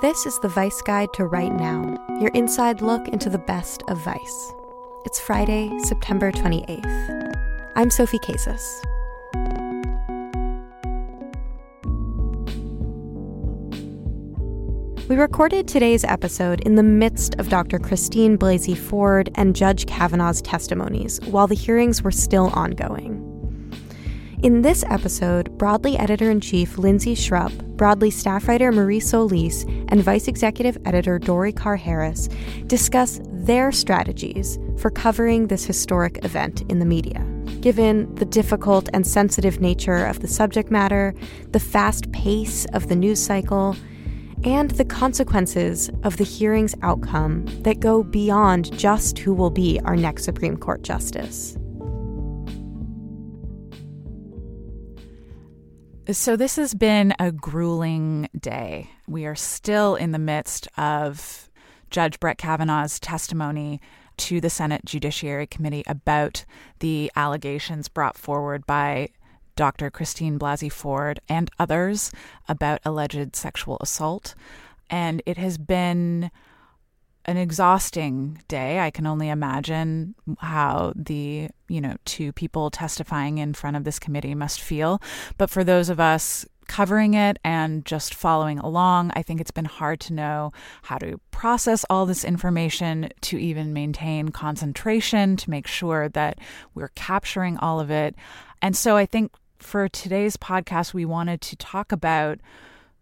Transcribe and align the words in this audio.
This 0.00 0.24
is 0.24 0.38
the 0.38 0.48
Vice 0.48 0.80
Guide 0.80 1.12
to 1.12 1.26
Right 1.26 1.52
Now, 1.52 1.94
your 2.22 2.30
inside 2.30 2.80
look 2.80 3.06
into 3.08 3.28
the 3.28 3.36
best 3.36 3.82
of 3.88 4.02
Vice. 4.02 4.52
It's 5.04 5.20
Friday, 5.20 5.70
September 5.84 6.32
28th. 6.32 7.72
I'm 7.76 7.90
Sophie 7.90 8.18
Casas. 8.18 8.82
We 15.06 15.16
recorded 15.16 15.68
today's 15.68 16.04
episode 16.04 16.62
in 16.62 16.76
the 16.76 16.82
midst 16.82 17.34
of 17.34 17.50
Dr. 17.50 17.78
Christine 17.78 18.38
Blasey 18.38 18.78
Ford 18.78 19.28
and 19.34 19.54
Judge 19.54 19.84
Kavanaugh's 19.84 20.40
testimonies 20.40 21.20
while 21.26 21.46
the 21.46 21.54
hearings 21.54 22.02
were 22.02 22.10
still 22.10 22.48
ongoing. 22.54 23.19
In 24.42 24.62
this 24.62 24.82
episode, 24.88 25.58
Broadly 25.58 25.98
editor 25.98 26.30
in 26.30 26.40
chief 26.40 26.78
Lindsay 26.78 27.14
Schrupp, 27.14 27.52
Broadly 27.76 28.10
staff 28.10 28.48
writer 28.48 28.72
Marie 28.72 28.98
Solis, 28.98 29.64
and 29.88 30.02
vice 30.02 30.28
executive 30.28 30.78
editor 30.86 31.18
Dory 31.18 31.52
Carr 31.52 31.76
Harris 31.76 32.30
discuss 32.66 33.20
their 33.24 33.70
strategies 33.70 34.58
for 34.78 34.90
covering 34.90 35.48
this 35.48 35.66
historic 35.66 36.24
event 36.24 36.62
in 36.70 36.78
the 36.78 36.86
media. 36.86 37.22
Given 37.60 38.14
the 38.14 38.24
difficult 38.24 38.88
and 38.94 39.06
sensitive 39.06 39.60
nature 39.60 40.06
of 40.06 40.20
the 40.20 40.28
subject 40.28 40.70
matter, 40.70 41.14
the 41.50 41.60
fast 41.60 42.10
pace 42.12 42.64
of 42.72 42.88
the 42.88 42.96
news 42.96 43.22
cycle, 43.22 43.76
and 44.42 44.70
the 44.70 44.86
consequences 44.86 45.90
of 46.02 46.16
the 46.16 46.24
hearing's 46.24 46.74
outcome 46.80 47.44
that 47.60 47.80
go 47.80 48.02
beyond 48.02 48.72
just 48.78 49.18
who 49.18 49.34
will 49.34 49.50
be 49.50 49.78
our 49.84 49.96
next 49.96 50.24
Supreme 50.24 50.56
Court 50.56 50.80
justice. 50.80 51.58
So, 56.12 56.34
this 56.34 56.56
has 56.56 56.74
been 56.74 57.14
a 57.20 57.30
grueling 57.30 58.28
day. 58.36 58.90
We 59.06 59.26
are 59.26 59.36
still 59.36 59.94
in 59.94 60.10
the 60.10 60.18
midst 60.18 60.66
of 60.76 61.48
Judge 61.90 62.18
Brett 62.18 62.36
Kavanaugh's 62.36 62.98
testimony 62.98 63.80
to 64.16 64.40
the 64.40 64.50
Senate 64.50 64.84
Judiciary 64.84 65.46
Committee 65.46 65.84
about 65.86 66.44
the 66.80 67.12
allegations 67.14 67.88
brought 67.88 68.18
forward 68.18 68.66
by 68.66 69.10
Dr. 69.54 69.88
Christine 69.88 70.36
Blasey 70.36 70.72
Ford 70.72 71.20
and 71.28 71.48
others 71.60 72.10
about 72.48 72.80
alleged 72.84 73.36
sexual 73.36 73.76
assault. 73.80 74.34
And 74.88 75.22
it 75.26 75.36
has 75.36 75.58
been 75.58 76.32
an 77.26 77.36
exhausting 77.36 78.42
day. 78.48 78.78
I 78.78 78.90
can 78.90 79.06
only 79.06 79.28
imagine 79.28 80.14
how 80.38 80.92
the, 80.96 81.48
you 81.68 81.80
know, 81.80 81.96
two 82.04 82.32
people 82.32 82.70
testifying 82.70 83.38
in 83.38 83.54
front 83.54 83.76
of 83.76 83.84
this 83.84 83.98
committee 83.98 84.34
must 84.34 84.60
feel. 84.60 85.00
But 85.36 85.50
for 85.50 85.62
those 85.62 85.88
of 85.90 86.00
us 86.00 86.46
covering 86.66 87.14
it 87.14 87.36
and 87.44 87.84
just 87.84 88.14
following 88.14 88.58
along, 88.60 89.10
I 89.14 89.22
think 89.22 89.40
it's 89.40 89.50
been 89.50 89.64
hard 89.64 89.98
to 90.00 90.14
know 90.14 90.52
how 90.82 90.98
to 90.98 91.20
process 91.30 91.84
all 91.90 92.06
this 92.06 92.24
information, 92.24 93.10
to 93.22 93.38
even 93.38 93.72
maintain 93.72 94.28
concentration, 94.28 95.36
to 95.36 95.50
make 95.50 95.66
sure 95.66 96.08
that 96.10 96.38
we're 96.74 96.92
capturing 96.94 97.56
all 97.58 97.80
of 97.80 97.90
it. 97.90 98.14
And 98.62 98.76
so 98.76 98.96
I 98.96 99.04
think 99.04 99.32
for 99.58 99.88
today's 99.88 100.36
podcast, 100.36 100.94
we 100.94 101.04
wanted 101.04 101.40
to 101.42 101.56
talk 101.56 101.92
about 101.92 102.38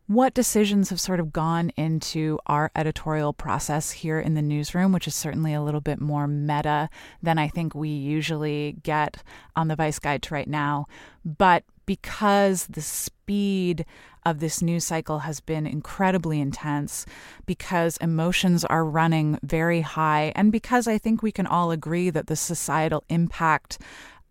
what 0.09 0.33
decisions 0.33 0.89
have 0.89 0.99
sort 0.99 1.21
of 1.21 1.35
gone 1.35 1.71
into 1.77 2.39
our 2.47 2.71
editorial 2.75 3.35
process 3.35 3.91
here 3.91 4.19
in 4.19 4.33
the 4.33 4.43
newsroom, 4.43 4.91
which 4.91 5.07
is 5.07 5.15
certainly 5.15 5.53
a 5.53 5.61
little 5.63 5.83
bit 5.83 6.01
more 6.01 6.27
meta 6.27 6.89
than 7.23 7.39
I 7.39 7.49
think 7.49 7.75
we 7.75 7.91
usually 7.91 8.77
get 8.83 9.23
on 9.55 9.69
the 9.69 9.77
Vice 9.77 9.99
Guide 9.99 10.23
to 10.23 10.35
Right 10.35 10.49
Now. 10.49 10.87
But 11.27 11.65
because 11.85 12.67
the 12.69 12.81
speed 12.81 13.85
of 14.25 14.41
this 14.41 14.63
news 14.63 14.85
cycle 14.85 15.21
has 15.21 15.41
been 15.41 15.67
incredibly 15.67 16.41
intense, 16.41 17.05
because 17.45 17.99
emotions 17.99 18.65
are 18.65 18.87
running 18.87 19.39
very 19.43 19.83
high, 19.83 20.33
and 20.35 20.51
because 20.51 20.89
I 20.89 20.97
think 20.97 21.23
we 21.23 21.33
can 21.33 21.47
all 21.47 21.71
agree 21.71 22.09
that 22.09 22.29
the 22.29 22.37
societal 22.37 23.05
impact 23.11 23.79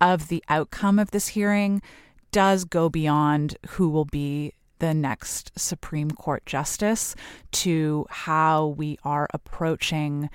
of 0.02 0.28
the 0.28 0.44
outcome 0.50 0.98
of 0.98 1.12
this 1.12 1.30
hearing 1.30 1.84
does 2.32 2.66
go 2.66 2.90
beyond 2.90 3.58
who 3.70 3.90
will 3.90 4.06
be 4.06 4.54
the 4.80 4.94
next 4.94 5.52
Supreme 5.58 6.12
Court 6.12 6.46
justice 6.46 7.16
to 7.52 8.06
how 8.10 8.68
we 8.68 8.98
are 9.04 9.28
approaching 9.34 10.30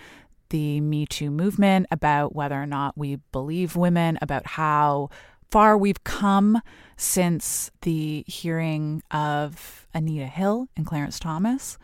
the 0.51 0.81
Me 0.81 1.07
Too 1.07 1.31
movement, 1.31 1.87
about 1.91 2.35
whether 2.35 2.61
or 2.61 2.67
not 2.67 2.97
we 2.97 3.17
believe 3.33 3.75
women, 3.75 4.19
about 4.21 4.47
how 4.47 5.09
far 5.51 5.77
we've 5.77 6.05
come 6.05 6.61
since 6.97 7.71
the 7.83 8.25
hearing 8.27 9.03
of 9.11 9.87
Anita 9.95 10.27
Hill 10.27 10.69
and 10.77 10.87
Clarence 10.87 11.19
Thomas. 11.19 11.79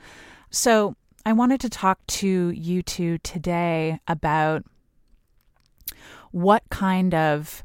So 0.51 0.97
I 1.25 1.33
wanted 1.33 1.61
to 1.61 1.69
talk 1.69 2.07
to 2.07 2.51
you 2.51 2.83
two 2.83 3.19
today 3.19 4.01
about 4.09 4.65
what 6.31 6.63
kind 6.71 7.15
of 7.15 7.63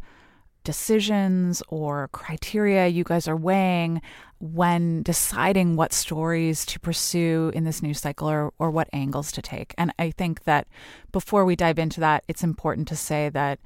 decisions 0.64 1.62
or 1.68 2.08
criteria 2.10 2.88
you 2.88 3.04
guys 3.04 3.28
are 3.28 3.36
weighing 3.36 4.02
when 4.40 5.04
deciding 5.04 5.76
what 5.76 5.94
stories 5.94 6.66
to 6.66 6.80
pursue 6.80 7.52
in 7.54 7.64
this 7.64 7.82
news 7.82 8.02
cycle 8.02 8.30
or, 8.30 8.54
or 8.60 8.70
what 8.72 8.90
angles 8.92 9.32
to 9.32 9.42
take. 9.42 9.74
And 9.78 9.94
I 9.98 10.12
think 10.12 10.44
that 10.44 10.68
before 11.12 11.46
we 11.46 11.56
dive 11.56 11.80
into 11.80 12.00
that, 12.02 12.24
it's 12.28 12.44
important 12.44 12.88
to 12.90 12.96
say 12.96 13.30
that, 13.30 13.60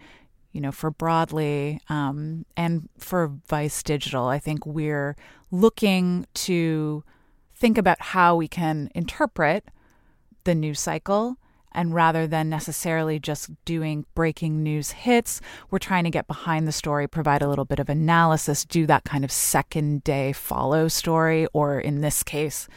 you 0.51 0.61
know, 0.61 0.71
for 0.71 0.91
Broadly 0.91 1.79
um, 1.89 2.45
and 2.55 2.89
for 2.97 3.33
Vice 3.47 3.81
Digital, 3.81 4.27
I 4.27 4.39
think 4.39 4.65
we're 4.65 5.15
looking 5.49 6.27
to 6.33 7.03
think 7.55 7.77
about 7.77 7.99
how 7.99 8.35
we 8.35 8.47
can 8.47 8.89
interpret 8.93 9.65
the 10.43 10.53
news 10.53 10.79
cycle 10.79 11.37
and 11.77 11.93
rather 11.93 12.25
than 12.25 12.49
necessarily 12.49 13.19
just 13.19 13.51
doing 13.63 14.05
breaking 14.15 14.63
news 14.63 14.91
hits, 14.91 15.39
we're 15.69 15.77
trying 15.77 16.03
to 16.05 16.09
get 16.09 16.27
behind 16.27 16.67
the 16.67 16.71
story, 16.71 17.07
provide 17.07 17.43
a 17.43 17.47
little 17.47 17.65
bit 17.65 17.79
of 17.79 17.87
analysis, 17.87 18.65
do 18.65 18.87
that 18.87 19.05
kind 19.05 19.23
of 19.23 19.31
second 19.31 20.03
day 20.03 20.33
follow 20.33 20.87
story, 20.87 21.47
or 21.53 21.79
in 21.79 22.01
this 22.01 22.23
case, 22.23 22.67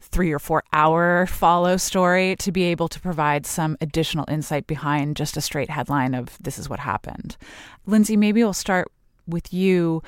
three 0.00 0.32
or 0.32 0.40
four 0.40 0.64
hour 0.72 1.26
follow 1.26 1.76
story 1.76 2.34
to 2.36 2.50
be 2.50 2.64
able 2.64 2.88
to 2.88 3.00
provide 3.00 3.46
some 3.46 3.76
additional 3.80 4.24
insight 4.28 4.66
behind 4.66 5.16
just 5.16 5.36
a 5.36 5.40
straight 5.40 5.70
headline 5.70 6.12
of 6.12 6.36
this 6.42 6.58
is 6.58 6.68
what 6.68 6.80
happened. 6.80 7.36
Lindsay, 7.86 8.16
maybe 8.16 8.42
we'll 8.42 8.52
start 8.52 8.90
with 9.28 9.54
you 9.54 10.02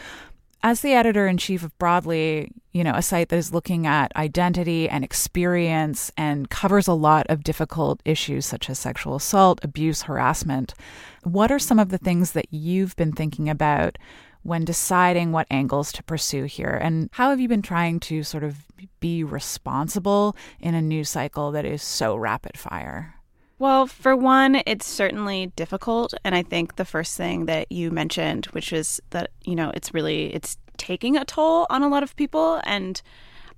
as 0.62 0.80
the 0.80 0.94
editor 0.94 1.26
in 1.26 1.36
chief 1.36 1.62
of 1.62 1.76
Broadly, 1.78 2.50
you 2.72 2.82
know, 2.84 2.94
a 2.94 3.02
site 3.02 3.28
that 3.28 3.36
is 3.36 3.52
looking 3.52 3.86
at 3.86 4.14
identity 4.16 4.88
and 4.88 5.04
experience 5.04 6.10
and 6.16 6.50
covers 6.50 6.88
a 6.88 6.92
lot 6.92 7.26
of 7.28 7.44
difficult 7.44 8.00
issues 8.04 8.46
such 8.46 8.68
as 8.68 8.78
sexual 8.78 9.14
assault, 9.16 9.62
abuse, 9.62 10.02
harassment, 10.02 10.74
what 11.22 11.50
are 11.50 11.58
some 11.58 11.78
of 11.78 11.88
the 11.88 11.98
things 11.98 12.32
that 12.32 12.46
you've 12.50 12.96
been 12.96 13.12
thinking 13.12 13.48
about 13.48 13.98
when 14.42 14.64
deciding 14.64 15.32
what 15.32 15.46
angles 15.50 15.90
to 15.92 16.02
pursue 16.04 16.44
here? 16.44 16.78
And 16.80 17.10
how 17.12 17.30
have 17.30 17.40
you 17.40 17.48
been 17.48 17.62
trying 17.62 17.98
to 18.00 18.22
sort 18.22 18.44
of 18.44 18.64
be 19.00 19.24
responsible 19.24 20.36
in 20.60 20.74
a 20.74 20.82
news 20.82 21.10
cycle 21.10 21.50
that 21.52 21.64
is 21.64 21.82
so 21.82 22.14
rapid 22.16 22.58
fire? 22.58 23.15
Well, 23.58 23.86
for 23.86 24.14
one, 24.14 24.60
it's 24.66 24.86
certainly 24.86 25.46
difficult, 25.56 26.12
and 26.24 26.34
I 26.34 26.42
think 26.42 26.76
the 26.76 26.84
first 26.84 27.16
thing 27.16 27.46
that 27.46 27.72
you 27.72 27.90
mentioned, 27.90 28.46
which 28.46 28.72
is 28.72 29.00
that 29.10 29.30
you 29.44 29.54
know 29.54 29.70
it's 29.74 29.94
really 29.94 30.34
it's 30.34 30.58
taking 30.76 31.16
a 31.16 31.24
toll 31.24 31.66
on 31.70 31.82
a 31.82 31.88
lot 31.88 32.02
of 32.02 32.14
people, 32.16 32.60
and 32.64 33.00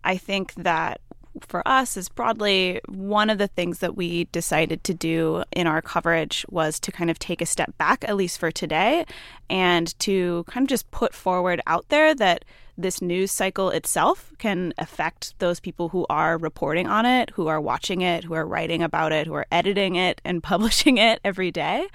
I 0.04 0.16
think 0.16 0.54
that 0.54 1.00
for 1.46 1.67
us 1.67 1.96
is 1.96 2.08
broadly 2.08 2.81
one 2.88 3.31
of 3.31 3.38
the 3.38 3.49
things 3.49 3.79
that 3.79 3.96
we 3.96 4.25
decided 4.26 4.85
to 4.85 4.94
do 4.94 5.44
in 5.52 5.67
our 5.67 5.82
coverage 5.82 6.44
was 6.49 6.79
to 6.81 6.93
kind 6.93 7.11
of 7.11 7.19
take 7.19 7.40
a 7.40 7.46
step 7.46 7.76
back 7.79 8.05
at 8.08 8.17
least 8.17 8.38
for 8.38 8.50
today 8.50 9.05
and 9.50 9.99
to 10.00 10.44
kind 10.49 10.64
of 10.64 10.69
just 10.69 10.90
put 10.90 11.14
forward 11.14 11.61
out 11.67 11.88
there 11.88 12.14
that 12.14 12.44
this 12.79 13.02
news 13.02 13.32
cycle 13.32 13.70
itself 13.70 14.32
can 14.38 14.73
affect 14.79 15.37
those 15.40 15.58
people 15.58 15.88
who 15.88 16.06
are 16.08 16.38
reporting 16.38 16.87
on 16.87 17.05
it, 17.05 17.31
who 17.31 17.49
are 17.49 17.61
watching 17.61 18.00
it, 18.02 18.23
who 18.23 18.35
are 18.35 18.46
writing 18.46 18.82
about 18.82 19.11
it, 19.11 19.26
who 19.26 19.35
are 19.35 19.46
editing 19.50 19.96
it 19.96 20.20
and 20.25 20.43
publishing 20.43 20.96
it 20.96 21.19
every 21.25 21.50
day. 21.50 21.87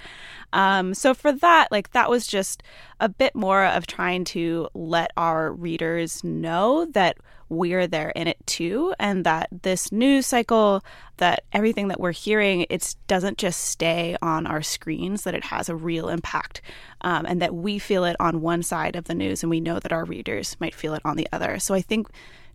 Um, 0.51 0.93
so 0.93 1.13
for 1.13 1.31
that, 1.31 1.71
like 1.71 1.91
that 1.93 2.09
was 2.09 2.27
just 2.27 2.61
a 2.99 3.09
bit 3.09 3.33
more 3.33 3.63
of 3.63 3.87
trying 3.87 4.25
to 4.25 4.67
let 4.73 5.11
our 5.17 5.53
readers 5.53 6.23
know 6.23 6.85
that 6.91 7.17
we're 7.53 7.87
there 7.87 8.09
in 8.09 8.27
it 8.27 8.37
too, 8.45 8.93
and 8.99 9.25
that 9.25 9.47
this 9.63 9.91
news 9.91 10.25
cycle, 10.25 10.83
that 11.17 11.43
everything 11.53 11.87
that 11.87 11.99
we're 11.99 12.11
hearing, 12.11 12.65
it 12.69 12.95
doesn't 13.07 13.37
just 13.37 13.61
stay 13.61 14.17
on 14.21 14.45
our 14.45 14.61
screens, 14.61 15.23
that 15.23 15.35
it 15.35 15.45
has 15.45 15.69
a 15.69 15.75
real 15.75 16.09
impact, 16.09 16.61
um, 17.01 17.25
and 17.25 17.41
that 17.41 17.55
we 17.55 17.79
feel 17.79 18.03
it 18.05 18.15
on 18.19 18.41
one 18.41 18.63
side 18.63 18.95
of 18.95 19.05
the 19.05 19.15
news, 19.15 19.43
and 19.43 19.49
we 19.49 19.59
know 19.59 19.79
that 19.79 19.93
our 19.93 20.05
readers 20.05 20.57
might 20.59 20.75
feel 20.75 20.93
it 20.93 21.01
on 21.05 21.17
the 21.17 21.27
other. 21.31 21.59
So 21.59 21.73
I 21.73 21.81
think 21.81 22.07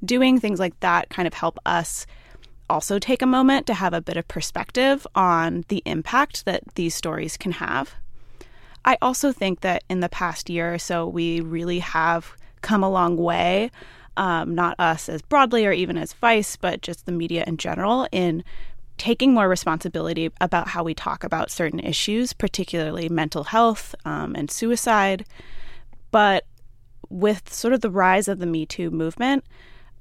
doing 0.04 0.38
things 0.38 0.60
like 0.60 0.78
that 0.80 1.08
kind 1.10 1.26
of 1.26 1.34
help 1.34 1.58
us 1.66 2.06
also 2.70 2.98
take 2.98 3.22
a 3.22 3.26
moment 3.26 3.66
to 3.66 3.74
have 3.74 3.94
a 3.94 4.02
bit 4.02 4.16
of 4.16 4.28
perspective 4.28 5.06
on 5.14 5.64
the 5.68 5.82
impact 5.86 6.44
that 6.44 6.62
these 6.74 6.94
stories 6.94 7.36
can 7.36 7.52
have. 7.52 7.94
I 8.84 8.96
also 9.02 9.32
think 9.32 9.60
that 9.60 9.84
in 9.88 10.00
the 10.00 10.08
past 10.08 10.48
year 10.48 10.74
or 10.74 10.78
so, 10.78 11.06
we 11.06 11.40
really 11.40 11.80
have 11.80 12.36
come 12.60 12.82
a 12.82 12.90
long 12.90 13.16
way, 13.16 13.70
um, 14.18 14.54
not 14.54 14.78
us 14.78 15.08
as 15.08 15.22
broadly 15.22 15.64
or 15.64 15.72
even 15.72 15.96
as 15.96 16.12
Vice, 16.12 16.56
but 16.56 16.82
just 16.82 17.06
the 17.06 17.12
media 17.12 17.44
in 17.46 17.56
general, 17.56 18.06
in 18.12 18.44
taking 18.98 19.32
more 19.32 19.48
responsibility 19.48 20.30
about 20.40 20.68
how 20.68 20.82
we 20.82 20.92
talk 20.92 21.22
about 21.22 21.50
certain 21.50 21.80
issues, 21.80 22.32
particularly 22.32 23.08
mental 23.08 23.44
health 23.44 23.94
um, 24.04 24.34
and 24.34 24.50
suicide. 24.50 25.24
But 26.10 26.44
with 27.08 27.52
sort 27.52 27.72
of 27.72 27.80
the 27.80 27.90
rise 27.90 28.28
of 28.28 28.40
the 28.40 28.46
Me 28.46 28.66
Too 28.66 28.90
movement, 28.90 29.44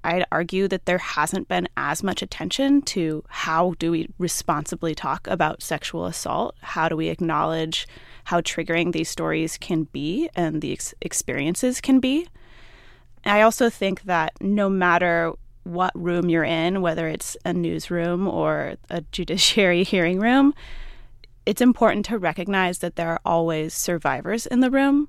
I'd 0.04 0.26
argue 0.32 0.68
that 0.68 0.86
there 0.86 0.98
hasn't 0.98 1.48
been 1.48 1.68
as 1.78 2.02
much 2.02 2.22
attention 2.22 2.82
to 2.84 3.24
how 3.28 3.76
do 3.78 3.92
we 3.92 4.10
responsibly 4.18 4.96
talk 4.96 5.28
about 5.28 5.62
sexual 5.62 6.06
assault? 6.06 6.56
How 6.62 6.90
do 6.90 6.96
we 6.96 7.10
acknowledge 7.10 7.88
how 8.26 8.42
triggering 8.42 8.94
these 8.94 9.10
stories 9.10 9.58
can 9.58 9.84
be 9.84 10.30
and 10.36 10.62
the 10.62 10.74
ex- 10.74 10.94
experiences 11.02 11.82
can 11.82 12.00
be? 12.00 12.28
I 13.26 13.42
also 13.42 13.70
think 13.70 14.04
that 14.04 14.34
no 14.42 14.70
matter 14.70 15.34
what 15.64 15.92
room 15.96 16.30
you're 16.30 16.44
in, 16.44 16.82
whether 16.82 17.08
it's 17.08 17.36
a 17.44 17.54
newsroom 17.54 18.28
or 18.28 18.76
a 18.90 19.02
judiciary 19.12 19.84
hearing 19.84 20.20
room, 20.20 20.54
it's 21.46 21.62
important 21.62 22.06
to 22.06 22.18
recognize 22.18 22.80
that 22.80 22.96
there 22.96 23.10
are 23.10 23.22
always 23.26 23.74
survivors 23.74 24.46
in 24.46 24.60
the 24.60 24.72
room. 24.72 25.08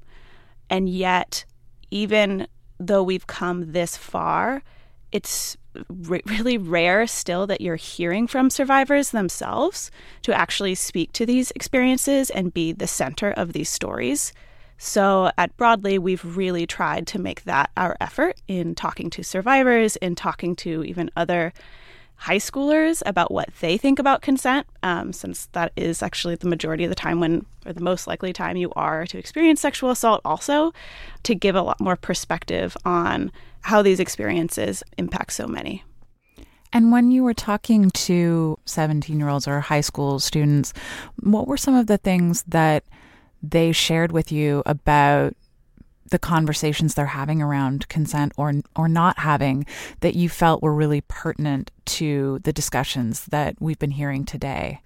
And 0.71 0.89
yet, 0.89 1.45
even 1.91 2.47
though 2.79 3.03
we've 3.03 3.27
come 3.27 3.73
this 3.73 3.97
far, 3.97 4.63
it's 5.11 5.57
really 5.91 6.59
rare 6.59 7.07
still 7.07 7.47
that 7.47 7.61
you're 7.61 7.77
hearing 7.77 8.27
from 8.27 8.51
survivors 8.51 9.11
themselves 9.11 9.91
to 10.23 10.35
actually 10.35 10.75
speak 10.75 11.13
to 11.13 11.25
these 11.25 11.51
experiences 11.53 12.31
and 12.31 12.55
be 12.55 12.73
the 12.73 12.87
center 12.87 13.31
of 13.33 13.53
these 13.53 13.69
stories. 13.69 14.33
So 14.79 15.33
at 15.37 15.55
Broadly, 15.57 15.99
we've 15.99 16.25
really 16.37 16.67
tried 16.67 17.09
to 17.09 17.19
make 17.19 17.43
that 17.45 17.71
our 17.77 17.97
effort 18.01 18.41
in 18.47 18.77
talking 18.77 19.11
to 19.11 19.25
survivors, 19.25 19.97
in 19.97 20.15
talking 20.15 20.55
to 20.57 20.85
even 20.85 21.11
other 21.17 21.53
high 22.15 22.39
schoolers 22.39 23.03
about 23.05 23.31
what 23.31 23.49
they 23.61 23.77
think 23.77 23.99
about 23.99 24.23
consent, 24.23 24.67
um, 24.83 25.13
since 25.13 25.47
that 25.53 25.73
is 25.77 26.03
actually 26.03 26.37
the 26.37 26.49
majority 26.49 26.85
of 26.85 26.91
the 26.91 26.97
time 26.97 27.21
when, 27.21 27.45
or 27.67 27.73
the 27.73 27.81
most 27.81 28.07
likely 28.07 28.33
time 28.33 28.57
you 28.57 28.73
are 28.75 29.05
to 29.07 29.19
experience 29.19 29.61
sexual 29.61 29.91
assault, 29.91 30.21
also 30.25 30.73
to 31.25 31.35
give 31.35 31.55
a 31.55 31.63
lot 31.63 31.81
more 31.81 31.97
perspective 31.97 32.77
on 32.85 33.31
how 33.63 33.83
these 33.83 34.01
experiences 34.01 34.83
impact 34.97 35.33
so 35.33 35.47
many. 35.47 35.85
And 36.73 36.93
when 36.93 37.11
you 37.11 37.25
were 37.25 37.35
talking 37.35 37.91
to 37.91 38.59
17 38.65 39.19
year 39.19 39.29
olds 39.29 39.49
or 39.49 39.61
high 39.61 39.81
school 39.81 40.19
students, 40.19 40.73
what 41.21 41.49
were 41.49 41.57
some 41.57 41.75
of 41.75 41.87
the 41.87 41.99
things 41.99 42.45
that 42.49 42.85
they 43.43 43.73
shared 43.73 44.13
with 44.13 44.33
you 44.33 44.63
about 44.67 45.35
the 46.11 46.19
conversations 46.19 46.95
they're 46.95 47.07
having 47.07 47.43
around 47.43 47.89
consent 47.89 48.33
or 48.37 48.55
or 48.75 48.89
not 48.89 49.19
having 49.19 49.67
that 50.01 50.15
you 50.15 50.29
felt 50.29 50.63
were 50.63 50.75
really 50.75 51.03
pertinent 51.03 51.71
to 51.85 52.39
the 52.45 52.53
discussions 52.53 53.27
that 53.27 53.57
we've 53.61 53.79
been 53.79 53.91
hearing 53.91 54.25
today? 54.25 54.81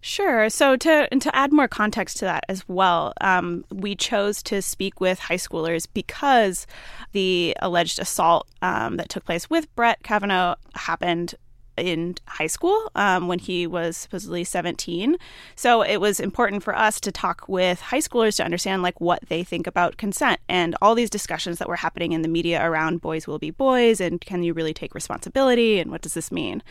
Sure. 0.00 0.48
So 0.48 0.76
to 0.76 1.08
to 1.08 1.36
add 1.36 1.52
more 1.52 1.66
context 1.66 2.18
to 2.18 2.24
that 2.26 2.44
as 2.48 2.68
well, 2.68 3.12
um, 3.20 3.64
we 3.72 3.96
chose 3.96 4.42
to 4.44 4.62
speak 4.62 5.00
with 5.00 5.18
high 5.18 5.34
schoolers 5.34 5.88
because 5.92 6.66
the 7.12 7.56
alleged 7.60 7.98
assault 7.98 8.46
um, 8.62 8.96
that 8.98 9.08
took 9.08 9.24
place 9.24 9.50
with 9.50 9.74
Brett 9.74 10.02
Kavanaugh 10.04 10.54
happened 10.74 11.34
in 11.78 12.16
high 12.26 12.46
school 12.46 12.90
um, 12.94 13.28
when 13.28 13.38
he 13.38 13.66
was 13.66 13.96
supposedly 13.96 14.44
17. 14.44 15.16
So 15.56 15.82
it 15.82 15.98
was 15.98 16.20
important 16.20 16.62
for 16.62 16.76
us 16.76 17.00
to 17.00 17.12
talk 17.12 17.48
with 17.48 17.80
high 17.80 17.98
schoolers 17.98 18.36
to 18.36 18.44
understand 18.44 18.82
like 18.82 19.00
what 19.00 19.20
they 19.28 19.44
think 19.44 19.66
about 19.66 19.96
consent 19.96 20.40
and 20.48 20.76
all 20.82 20.94
these 20.94 21.10
discussions 21.10 21.58
that 21.58 21.68
were 21.68 21.76
happening 21.76 22.12
in 22.12 22.22
the 22.22 22.28
media 22.28 22.64
around 22.64 23.00
boys 23.00 23.26
will 23.26 23.38
be 23.38 23.50
boys 23.50 24.00
and 24.00 24.20
can 24.20 24.42
you 24.42 24.52
really 24.52 24.74
take 24.74 24.94
responsibility 24.94 25.78
and 25.78 25.90
what 25.90 26.02
does 26.02 26.14
this 26.14 26.32
mean? 26.32 26.62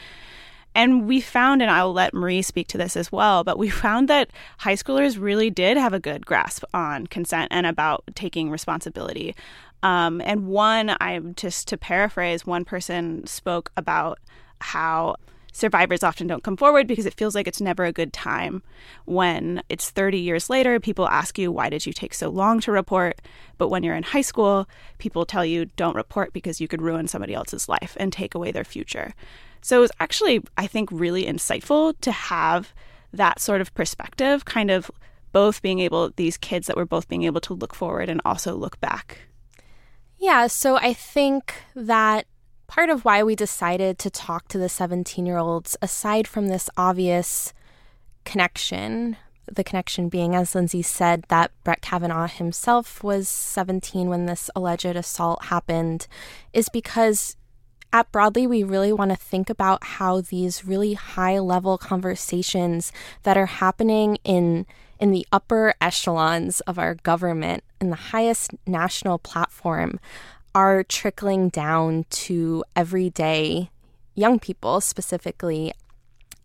And 0.78 1.08
we 1.08 1.22
found, 1.22 1.64
and 1.64 1.72
I'll 1.72 1.92
let 1.92 2.14
Marie 2.14 2.44
speak 2.44 2.68
to 2.68 2.78
this 2.78 2.96
as 2.96 3.12
well, 3.12 3.44
but 3.44 3.58
we 3.58 3.68
found 3.68 4.08
that 4.10 4.30
high 4.60 4.76
schoolers 4.76 5.20
really 5.20 5.50
did 5.50 5.76
have 5.76 5.92
a 5.92 6.00
good 6.00 6.24
grasp 6.24 6.64
on 6.72 7.08
consent 7.08 7.48
and 7.52 7.66
about 7.66 8.04
taking 8.14 8.52
responsibility. 8.52 9.36
Um, 9.82 10.22
and 10.22 10.48
one, 10.48 10.96
I'm 11.00 11.34
just 11.34 11.68
to 11.70 11.78
paraphrase, 11.78 12.46
one 12.46 12.64
person 12.64 13.26
spoke 13.26 13.72
about 13.76 14.20
how 14.62 15.16
survivors 15.58 16.04
often 16.04 16.28
don't 16.28 16.44
come 16.44 16.56
forward 16.56 16.86
because 16.86 17.08
it 17.08 17.16
feels 17.16 17.34
like 17.34 17.48
it's 17.48 17.60
never 17.60 17.84
a 17.84 17.92
good 17.92 18.14
time. 18.14 18.62
When 19.06 19.64
it's 19.70 19.90
30 19.90 20.20
years 20.20 20.50
later, 20.50 20.80
people 20.80 21.08
ask 21.08 21.40
you, 21.40 21.52
Why 21.52 21.70
did 21.70 21.86
you 21.86 21.94
take 21.94 22.14
so 22.14 22.30
long 22.30 22.60
to 22.62 22.72
report? 22.72 23.20
But 23.58 23.70
when 23.70 23.84
you're 23.84 23.96
in 23.96 24.04
high 24.04 24.22
school, 24.22 24.70
people 25.00 25.26
tell 25.26 25.44
you, 25.44 25.66
Don't 25.66 25.96
report 25.96 26.32
because 26.32 26.62
you 26.62 26.68
could 26.68 26.82
ruin 26.82 27.08
somebody 27.08 27.34
else's 27.34 27.68
life 27.68 27.98
and 28.00 28.14
take 28.14 28.36
away 28.36 28.52
their 28.52 28.64
future. 28.64 29.14
So 29.62 29.78
it 29.78 29.82
was 29.82 29.92
actually, 30.00 30.44
I 30.58 30.68
think, 30.68 30.90
really 30.92 31.26
insightful 31.26 31.96
to 32.02 32.12
have 32.12 32.74
that 33.12 33.40
sort 33.40 33.62
of 33.62 33.74
perspective, 33.74 34.46
kind 34.46 34.70
of 34.70 34.92
both 35.32 35.62
being 35.62 35.80
able, 35.80 36.12
these 36.16 36.38
kids 36.38 36.68
that 36.68 36.78
were 36.78 36.86
both 36.86 37.08
being 37.08 37.24
able 37.24 37.42
to 37.42 37.54
look 37.54 37.74
forward 37.74 38.10
and 38.10 38.22
also 38.24 38.56
look 38.56 38.80
back. 38.80 39.20
Yeah, 40.20 40.48
so 40.48 40.78
I 40.78 40.94
think 40.94 41.54
that 41.76 42.26
part 42.68 42.90
of 42.90 43.06
why 43.06 43.24
we 43.24 43.36
decided 43.36 43.98
to 44.00 44.10
talk 44.10 44.48
to 44.50 44.58
the 44.58 44.70
17 44.70 45.26
year 45.26 45.38
olds, 45.38 45.76
aside 45.82 46.28
from 46.28 46.48
this 46.48 46.70
obvious 46.78 47.54
connection, 48.26 49.18
the 49.52 49.64
connection 49.64 50.10
being, 50.10 50.36
as 50.36 50.54
Lindsay 50.54 50.82
said, 50.82 51.24
that 51.30 51.52
Brett 51.64 51.82
Kavanaugh 51.82 52.28
himself 52.28 53.04
was 53.04 53.30
17 53.30 54.10
when 54.10 54.26
this 54.26 54.50
alleged 54.56 54.86
assault 54.86 55.46
happened, 55.46 56.08
is 56.54 56.70
because 56.70 57.38
at 57.94 58.12
Broadly, 58.12 58.46
we 58.46 58.64
really 58.64 58.92
want 58.92 59.12
to 59.12 59.18
think 59.18 59.50
about 59.50 59.84
how 59.84 60.20
these 60.20 60.66
really 60.66 60.94
high 60.94 61.40
level 61.40 61.78
conversations 61.78 62.92
that 63.24 63.38
are 63.38 63.46
happening 63.46 64.18
in 64.24 64.66
in 65.00 65.12
the 65.12 65.28
upper 65.32 65.76
echelons 65.80 66.60
of 66.62 66.80
our 66.80 66.96
government 66.96 67.64
in 67.80 67.92
the 67.92 67.96
highest 67.96 68.52
national 68.66 69.20
platform 69.20 70.00
are 70.58 70.84
trickling 70.84 71.50
down 71.50 72.04
to 72.10 72.64
everyday 72.76 73.70
young 74.16 74.40
people 74.40 74.82
specifically. 74.82 75.72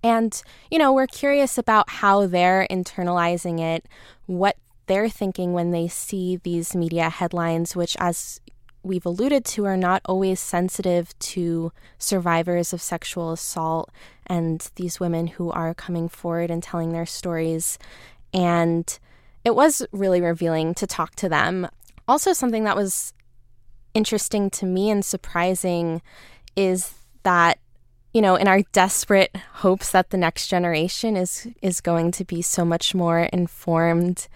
And, 0.03 0.43
you 0.71 0.79
know, 0.79 0.93
we're 0.93 1.07
curious 1.07 1.57
about 1.57 1.89
how 1.89 2.27
they're 2.27 2.67
internalizing 2.71 3.59
it, 3.59 3.87
what 4.27 4.59
they're 4.87 5.09
thinking 5.09 5.55
when 5.55 5.71
they 5.71 5.89
see 5.89 6.37
these 6.37 6.77
media 6.77 7.09
headlines, 7.09 7.75
which, 7.75 7.97
as 7.99 8.39
we've 8.83 9.07
alluded 9.07 9.47
to, 9.47 9.65
are 9.65 9.79
not 9.79 10.03
always 10.05 10.41
sensitive 10.41 11.19
to 11.21 11.73
survivors 11.97 12.75
of 12.75 12.83
sexual 12.83 13.33
assault 13.33 13.89
and 14.27 14.71
these 14.75 15.01
women 15.01 15.27
who 15.27 15.51
are 15.53 15.73
coming 15.73 16.11
forward 16.11 16.51
and 16.51 16.63
telling 16.63 16.93
their 16.93 17.07
stories. 17.07 17.79
And 18.35 18.99
it 19.43 19.55
was 19.55 19.87
really 19.91 20.21
revealing 20.21 20.75
to 20.75 20.87
talk 20.87 21.15
to 21.15 21.31
them. 21.31 21.67
Also, 22.07 22.35
something 22.35 22.65
that 22.65 22.77
was 22.77 23.15
interesting 23.95 24.51
to 24.51 24.67
me 24.67 24.91
and 24.91 25.05
surprising 25.05 26.03
is 26.57 26.95
that 27.23 27.59
you 28.13 28.21
know 28.21 28.37
in 28.37 28.49
our 28.49 28.63
desperate 28.73 29.35
hopes 29.55 29.91
that 29.91 30.11
the 30.11 30.17
next 30.17 30.49
generation 30.49 31.17
is 31.17 31.49
is 31.63 31.81
going 31.81 32.11
to 32.11 32.25
be 32.25 32.43
so 32.43 32.65
much 32.65 32.95
more 32.95 33.21
informed 33.33 34.29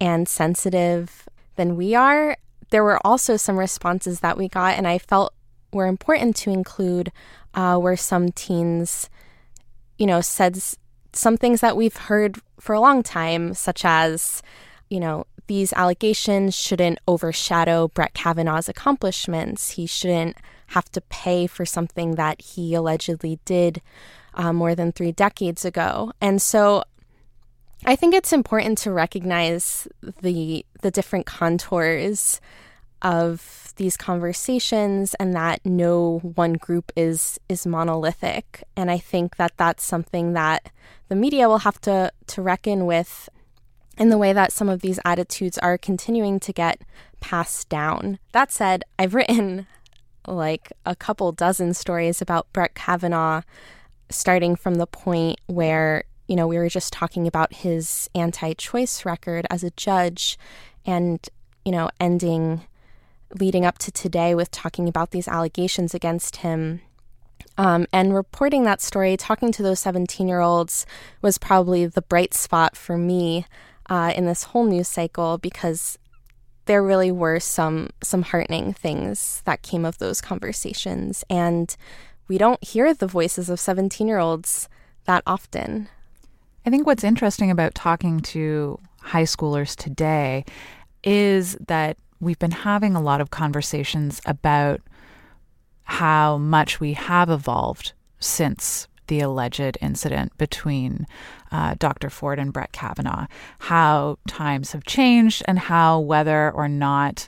and 0.00 0.28
sensitive 0.28 1.28
than 1.56 1.76
we 1.76 1.94
are 1.94 2.36
there 2.70 2.84
were 2.84 3.04
also 3.04 3.36
some 3.36 3.58
responses 3.58 4.20
that 4.20 4.38
we 4.38 4.48
got 4.48 4.76
and 4.76 4.86
i 4.86 4.98
felt 4.98 5.34
were 5.72 5.86
important 5.86 6.34
to 6.34 6.50
include 6.50 7.12
uh, 7.54 7.76
where 7.76 7.96
some 7.96 8.30
teens 8.32 9.10
you 9.98 10.06
know 10.06 10.20
said 10.20 10.58
some 11.12 11.36
things 11.36 11.60
that 11.60 11.76
we've 11.76 11.96
heard 11.96 12.38
for 12.58 12.74
a 12.74 12.80
long 12.80 13.02
time 13.02 13.52
such 13.54 13.84
as 13.84 14.42
you 14.88 15.00
know 15.00 15.26
these 15.50 15.72
allegations 15.72 16.54
shouldn't 16.54 17.00
overshadow 17.08 17.88
Brett 17.88 18.14
Kavanaugh's 18.14 18.68
accomplishments. 18.68 19.70
He 19.70 19.84
shouldn't 19.84 20.36
have 20.68 20.88
to 20.92 21.00
pay 21.00 21.48
for 21.48 21.66
something 21.66 22.14
that 22.14 22.40
he 22.40 22.72
allegedly 22.72 23.40
did 23.44 23.82
uh, 24.34 24.52
more 24.52 24.76
than 24.76 24.92
three 24.92 25.10
decades 25.10 25.64
ago. 25.64 26.12
And 26.20 26.40
so 26.40 26.84
I 27.84 27.96
think 27.96 28.14
it's 28.14 28.32
important 28.32 28.78
to 28.78 28.92
recognize 28.92 29.88
the 30.22 30.64
the 30.82 30.90
different 30.92 31.26
contours 31.26 32.40
of 33.02 33.72
these 33.74 33.96
conversations 33.96 35.14
and 35.14 35.34
that 35.34 35.66
no 35.66 36.20
one 36.22 36.52
group 36.52 36.92
is 36.94 37.40
is 37.48 37.66
monolithic 37.66 38.62
and 38.76 38.90
i 38.90 38.98
think 38.98 39.36
that 39.36 39.52
that's 39.56 39.82
something 39.82 40.34
that 40.34 40.70
the 41.08 41.16
media 41.16 41.48
will 41.48 41.64
have 41.64 41.80
to 41.80 42.12
to 42.26 42.42
reckon 42.42 42.84
with 42.84 43.30
in 44.00 44.08
the 44.08 44.18
way 44.18 44.32
that 44.32 44.50
some 44.50 44.68
of 44.68 44.80
these 44.80 44.98
attitudes 45.04 45.58
are 45.58 45.78
continuing 45.78 46.40
to 46.40 46.52
get 46.52 46.80
passed 47.20 47.68
down 47.68 48.18
that 48.32 48.50
said 48.50 48.82
i've 48.98 49.14
written 49.14 49.66
like 50.26 50.72
a 50.84 50.94
couple 50.94 51.32
dozen 51.32 51.74
stories 51.74 52.20
about 52.20 52.52
Brett 52.52 52.74
Kavanaugh 52.74 53.42
starting 54.08 54.56
from 54.56 54.76
the 54.76 54.86
point 54.86 55.40
where 55.46 56.04
you 56.28 56.36
know 56.36 56.46
we 56.46 56.58
were 56.58 56.68
just 56.68 56.92
talking 56.92 57.26
about 57.26 57.52
his 57.52 58.08
anti-choice 58.14 59.04
record 59.04 59.46
as 59.50 59.64
a 59.64 59.70
judge 59.72 60.38
and 60.84 61.28
you 61.64 61.72
know 61.72 61.90
ending 61.98 62.62
leading 63.38 63.64
up 63.64 63.78
to 63.78 63.92
today 63.92 64.34
with 64.34 64.50
talking 64.50 64.88
about 64.88 65.12
these 65.12 65.28
allegations 65.28 65.94
against 65.94 66.36
him. 66.36 66.80
Um, 67.56 67.86
and 67.92 68.12
reporting 68.12 68.64
that 68.64 68.80
story, 68.80 69.16
talking 69.16 69.52
to 69.52 69.62
those 69.62 69.78
17 69.78 70.26
year 70.26 70.40
olds, 70.40 70.84
was 71.22 71.38
probably 71.38 71.86
the 71.86 72.02
bright 72.02 72.34
spot 72.34 72.76
for 72.76 72.98
me 72.98 73.46
uh, 73.90 74.12
in 74.16 74.24
this 74.24 74.44
whole 74.44 74.64
news 74.64 74.88
cycle 74.88 75.36
because 75.36 75.98
there 76.66 76.82
really 76.82 77.10
were 77.10 77.40
some 77.40 77.90
some 78.02 78.22
heartening 78.22 78.72
things 78.72 79.42
that 79.44 79.62
came 79.62 79.84
of 79.84 79.98
those 79.98 80.20
conversations, 80.20 81.24
and 81.28 81.76
we 82.28 82.38
don't 82.38 82.62
hear 82.62 82.94
the 82.94 83.08
voices 83.08 83.50
of 83.50 83.58
17 83.58 84.06
year 84.06 84.18
olds 84.18 84.68
that 85.04 85.22
often. 85.26 85.88
I 86.64 86.70
think 86.70 86.86
what's 86.86 87.04
interesting 87.04 87.50
about 87.50 87.74
talking 87.74 88.20
to 88.20 88.78
high 89.00 89.24
schoolers 89.24 89.74
today 89.74 90.44
is 91.02 91.56
that 91.66 91.96
we've 92.20 92.38
been 92.38 92.50
having 92.50 92.94
a 92.94 93.00
lot 93.00 93.20
of 93.20 93.30
conversations 93.30 94.20
about 94.26 94.80
how 95.84 96.38
much 96.38 96.78
we 96.78 96.92
have 96.92 97.30
evolved 97.30 97.94
since 98.20 98.86
the 99.10 99.20
alleged 99.20 99.76
incident 99.82 100.32
between 100.38 101.04
uh, 101.50 101.74
Dr. 101.78 102.08
Ford 102.08 102.38
and 102.38 102.52
Brett 102.52 102.70
Kavanaugh, 102.70 103.26
how 103.58 104.18
times 104.28 104.70
have 104.70 104.84
changed, 104.84 105.42
and 105.46 105.58
how 105.58 105.98
whether 105.98 106.48
or 106.52 106.68
not 106.68 107.26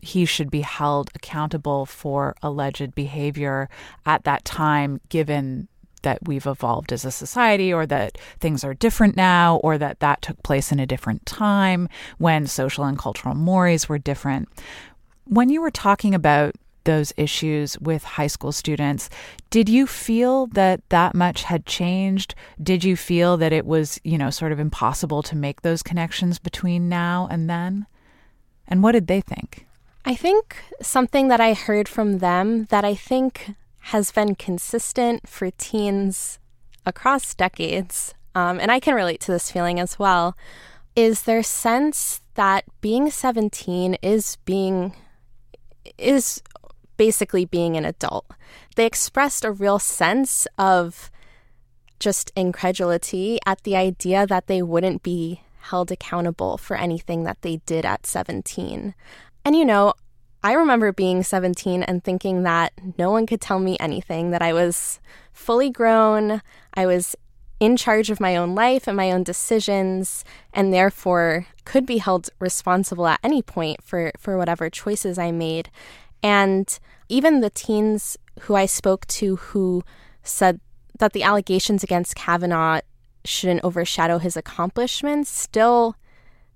he 0.00 0.24
should 0.24 0.48
be 0.48 0.60
held 0.60 1.10
accountable 1.14 1.86
for 1.86 2.36
alleged 2.40 2.94
behavior 2.94 3.68
at 4.06 4.22
that 4.22 4.44
time, 4.44 5.00
given 5.08 5.66
that 6.02 6.18
we've 6.22 6.46
evolved 6.46 6.92
as 6.92 7.04
a 7.04 7.10
society 7.10 7.72
or 7.72 7.84
that 7.84 8.16
things 8.38 8.62
are 8.62 8.74
different 8.74 9.16
now 9.16 9.56
or 9.56 9.76
that 9.76 9.98
that 9.98 10.22
took 10.22 10.40
place 10.44 10.70
in 10.70 10.78
a 10.78 10.86
different 10.86 11.26
time 11.26 11.88
when 12.18 12.46
social 12.46 12.84
and 12.84 12.96
cultural 12.96 13.34
mores 13.34 13.88
were 13.88 13.98
different. 13.98 14.48
When 15.24 15.48
you 15.48 15.60
were 15.60 15.72
talking 15.72 16.14
about 16.14 16.54
those 16.84 17.12
issues 17.16 17.78
with 17.78 18.04
high 18.04 18.26
school 18.26 18.52
students, 18.52 19.10
did 19.50 19.68
you 19.68 19.86
feel 19.86 20.46
that 20.48 20.88
that 20.90 21.14
much 21.14 21.44
had 21.44 21.66
changed? 21.66 22.34
Did 22.62 22.84
you 22.84 22.96
feel 22.96 23.36
that 23.36 23.52
it 23.52 23.66
was, 23.66 24.00
you 24.04 24.18
know, 24.18 24.30
sort 24.30 24.52
of 24.52 24.60
impossible 24.60 25.22
to 25.24 25.36
make 25.36 25.62
those 25.62 25.82
connections 25.82 26.38
between 26.38 26.88
now 26.88 27.28
and 27.30 27.48
then? 27.48 27.86
And 28.66 28.82
what 28.82 28.92
did 28.92 29.06
they 29.06 29.20
think? 29.20 29.66
I 30.04 30.14
think 30.14 30.56
something 30.82 31.28
that 31.28 31.40
I 31.40 31.54
heard 31.54 31.88
from 31.88 32.18
them 32.18 32.64
that 32.66 32.84
I 32.84 32.94
think 32.94 33.54
has 33.88 34.10
been 34.10 34.34
consistent 34.34 35.28
for 35.28 35.50
teens 35.50 36.38
across 36.86 37.34
decades, 37.34 38.14
um, 38.34 38.58
and 38.60 38.70
I 38.70 38.80
can 38.80 38.94
relate 38.94 39.20
to 39.20 39.32
this 39.32 39.50
feeling 39.50 39.80
as 39.80 39.98
well, 39.98 40.36
is 40.96 41.22
their 41.22 41.42
sense 41.42 42.20
that 42.34 42.64
being 42.80 43.10
17 43.10 43.94
is 44.02 44.36
being 44.44 44.94
is 45.98 46.42
basically 46.96 47.44
being 47.44 47.76
an 47.76 47.84
adult. 47.84 48.26
They 48.76 48.86
expressed 48.86 49.44
a 49.44 49.52
real 49.52 49.78
sense 49.78 50.46
of 50.58 51.10
just 51.98 52.32
incredulity 52.36 53.38
at 53.46 53.62
the 53.62 53.76
idea 53.76 54.26
that 54.26 54.46
they 54.46 54.62
wouldn't 54.62 55.02
be 55.02 55.40
held 55.70 55.90
accountable 55.90 56.58
for 56.58 56.76
anything 56.76 57.24
that 57.24 57.40
they 57.42 57.56
did 57.64 57.86
at 57.86 58.06
17. 58.06 58.94
And 59.44 59.56
you 59.56 59.64
know, 59.64 59.94
I 60.42 60.52
remember 60.52 60.92
being 60.92 61.22
17 61.22 61.82
and 61.82 62.04
thinking 62.04 62.42
that 62.42 62.72
no 62.98 63.10
one 63.10 63.26
could 63.26 63.40
tell 63.40 63.58
me 63.58 63.78
anything, 63.80 64.30
that 64.30 64.42
I 64.42 64.52
was 64.52 65.00
fully 65.32 65.70
grown, 65.70 66.42
I 66.74 66.84
was 66.84 67.16
in 67.60 67.78
charge 67.78 68.10
of 68.10 68.20
my 68.20 68.36
own 68.36 68.54
life 68.54 68.86
and 68.86 68.96
my 68.96 69.10
own 69.10 69.22
decisions, 69.22 70.22
and 70.52 70.70
therefore 70.70 71.46
could 71.64 71.86
be 71.86 71.96
held 71.96 72.28
responsible 72.38 73.06
at 73.06 73.20
any 73.22 73.40
point 73.40 73.82
for, 73.82 74.12
for 74.18 74.36
whatever 74.36 74.68
choices 74.68 75.18
I 75.18 75.30
made. 75.30 75.70
And 76.24 76.78
even 77.10 77.40
the 77.40 77.50
teens 77.50 78.16
who 78.40 78.54
I 78.56 78.64
spoke 78.64 79.06
to 79.08 79.36
who 79.36 79.84
said 80.22 80.58
that 80.98 81.12
the 81.12 81.22
allegations 81.22 81.84
against 81.84 82.16
Kavanaugh 82.16 82.80
shouldn't 83.26 83.62
overshadow 83.62 84.18
his 84.18 84.36
accomplishments 84.36 85.28
still 85.28 85.96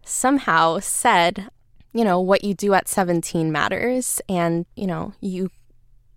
somehow 0.05 0.79
said, 0.79 1.49
you 1.93 2.03
know, 2.03 2.19
what 2.19 2.45
you 2.45 2.55
do 2.55 2.73
at 2.73 2.89
17 2.89 3.53
matters 3.53 4.23
and, 4.27 4.65
you 4.75 4.87
know, 4.87 5.13
you 5.21 5.51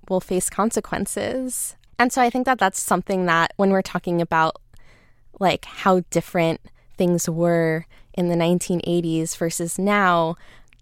will 0.07 0.21
face 0.21 0.49
consequences. 0.49 1.75
And 1.99 2.13
so 2.13 2.21
I 2.21 2.29
think 2.29 2.45
that 2.45 2.57
that's 2.57 2.81
something 2.81 3.25
that 3.25 3.51
when 3.57 3.71
we're 3.71 3.81
talking 3.81 4.21
about 4.21 4.55
like 5.41 5.65
how 5.65 6.03
different 6.09 6.61
things 6.97 7.29
were 7.29 7.85
in 8.13 8.29
the 8.29 8.35
1980s 8.35 9.35
versus 9.35 9.77
now, 9.77 10.35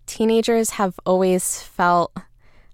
teenagers 0.05 0.71
have 0.71 0.99
always 1.05 1.61
felt, 1.61 2.15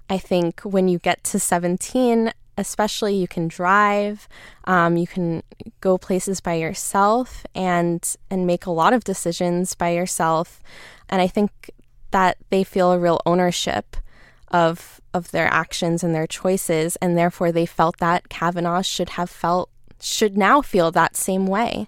I 0.09 0.17
think, 0.17 0.62
when 0.62 0.88
you 0.88 1.00
get 1.00 1.24
to 1.25 1.39
17, 1.39 2.31
especially 2.57 3.15
you 3.15 3.27
can 3.27 3.47
drive, 3.47 4.27
um, 4.65 4.97
you 4.97 5.07
can 5.07 5.43
go 5.81 5.97
places 5.97 6.39
by 6.39 6.53
yourself 6.53 7.45
and 7.53 8.15
and 8.29 8.47
make 8.47 8.65
a 8.65 8.71
lot 8.71 8.93
of 8.93 9.03
decisions 9.03 9.75
by 9.75 9.89
yourself. 9.89 10.62
And 11.09 11.21
I 11.21 11.27
think 11.27 11.71
that 12.12 12.38
they 12.50 12.63
feel 12.63 12.91
a 12.91 13.00
real 13.00 13.21
ownership 13.25 13.97
of 14.50 15.01
of 15.13 15.31
their 15.31 15.47
actions 15.47 16.03
and 16.03 16.13
their 16.13 16.27
choices, 16.27 16.95
and 16.97 17.17
therefore 17.17 17.51
they 17.51 17.65
felt 17.65 17.97
that 17.97 18.29
Kavanaugh 18.29 18.81
should 18.81 19.09
have 19.09 19.29
felt 19.29 19.69
should 20.00 20.38
now 20.38 20.62
feel 20.62 20.91
that 20.91 21.15
same 21.15 21.47
way. 21.47 21.88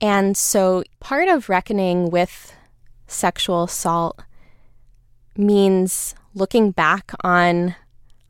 And 0.00 0.36
so 0.36 0.82
part 1.00 1.28
of 1.28 1.48
reckoning 1.48 2.10
with 2.10 2.52
sexual 3.06 3.64
assault 3.64 4.20
means 5.36 6.14
looking 6.34 6.70
back 6.70 7.12
on 7.22 7.74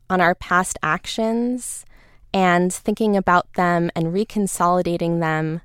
on 0.09 0.21
our 0.21 0.35
past 0.35 0.77
actions 0.83 1.85
and 2.33 2.73
thinking 2.73 3.15
about 3.15 3.51
them 3.53 3.89
and 3.95 4.07
reconsolidating 4.07 5.19
them 5.19 5.61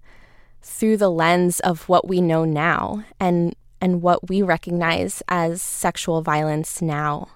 through 0.63 0.97
the 0.97 1.11
lens 1.11 1.61
of 1.61 1.89
what 1.89 2.07
we 2.07 2.21
know 2.21 2.45
now 2.45 3.05
and 3.19 3.55
and 3.81 4.03
what 4.03 4.29
we 4.29 4.43
recognize 4.43 5.23
as 5.29 5.63
sexual 5.63 6.23
violence 6.23 6.83
now? 6.83 7.29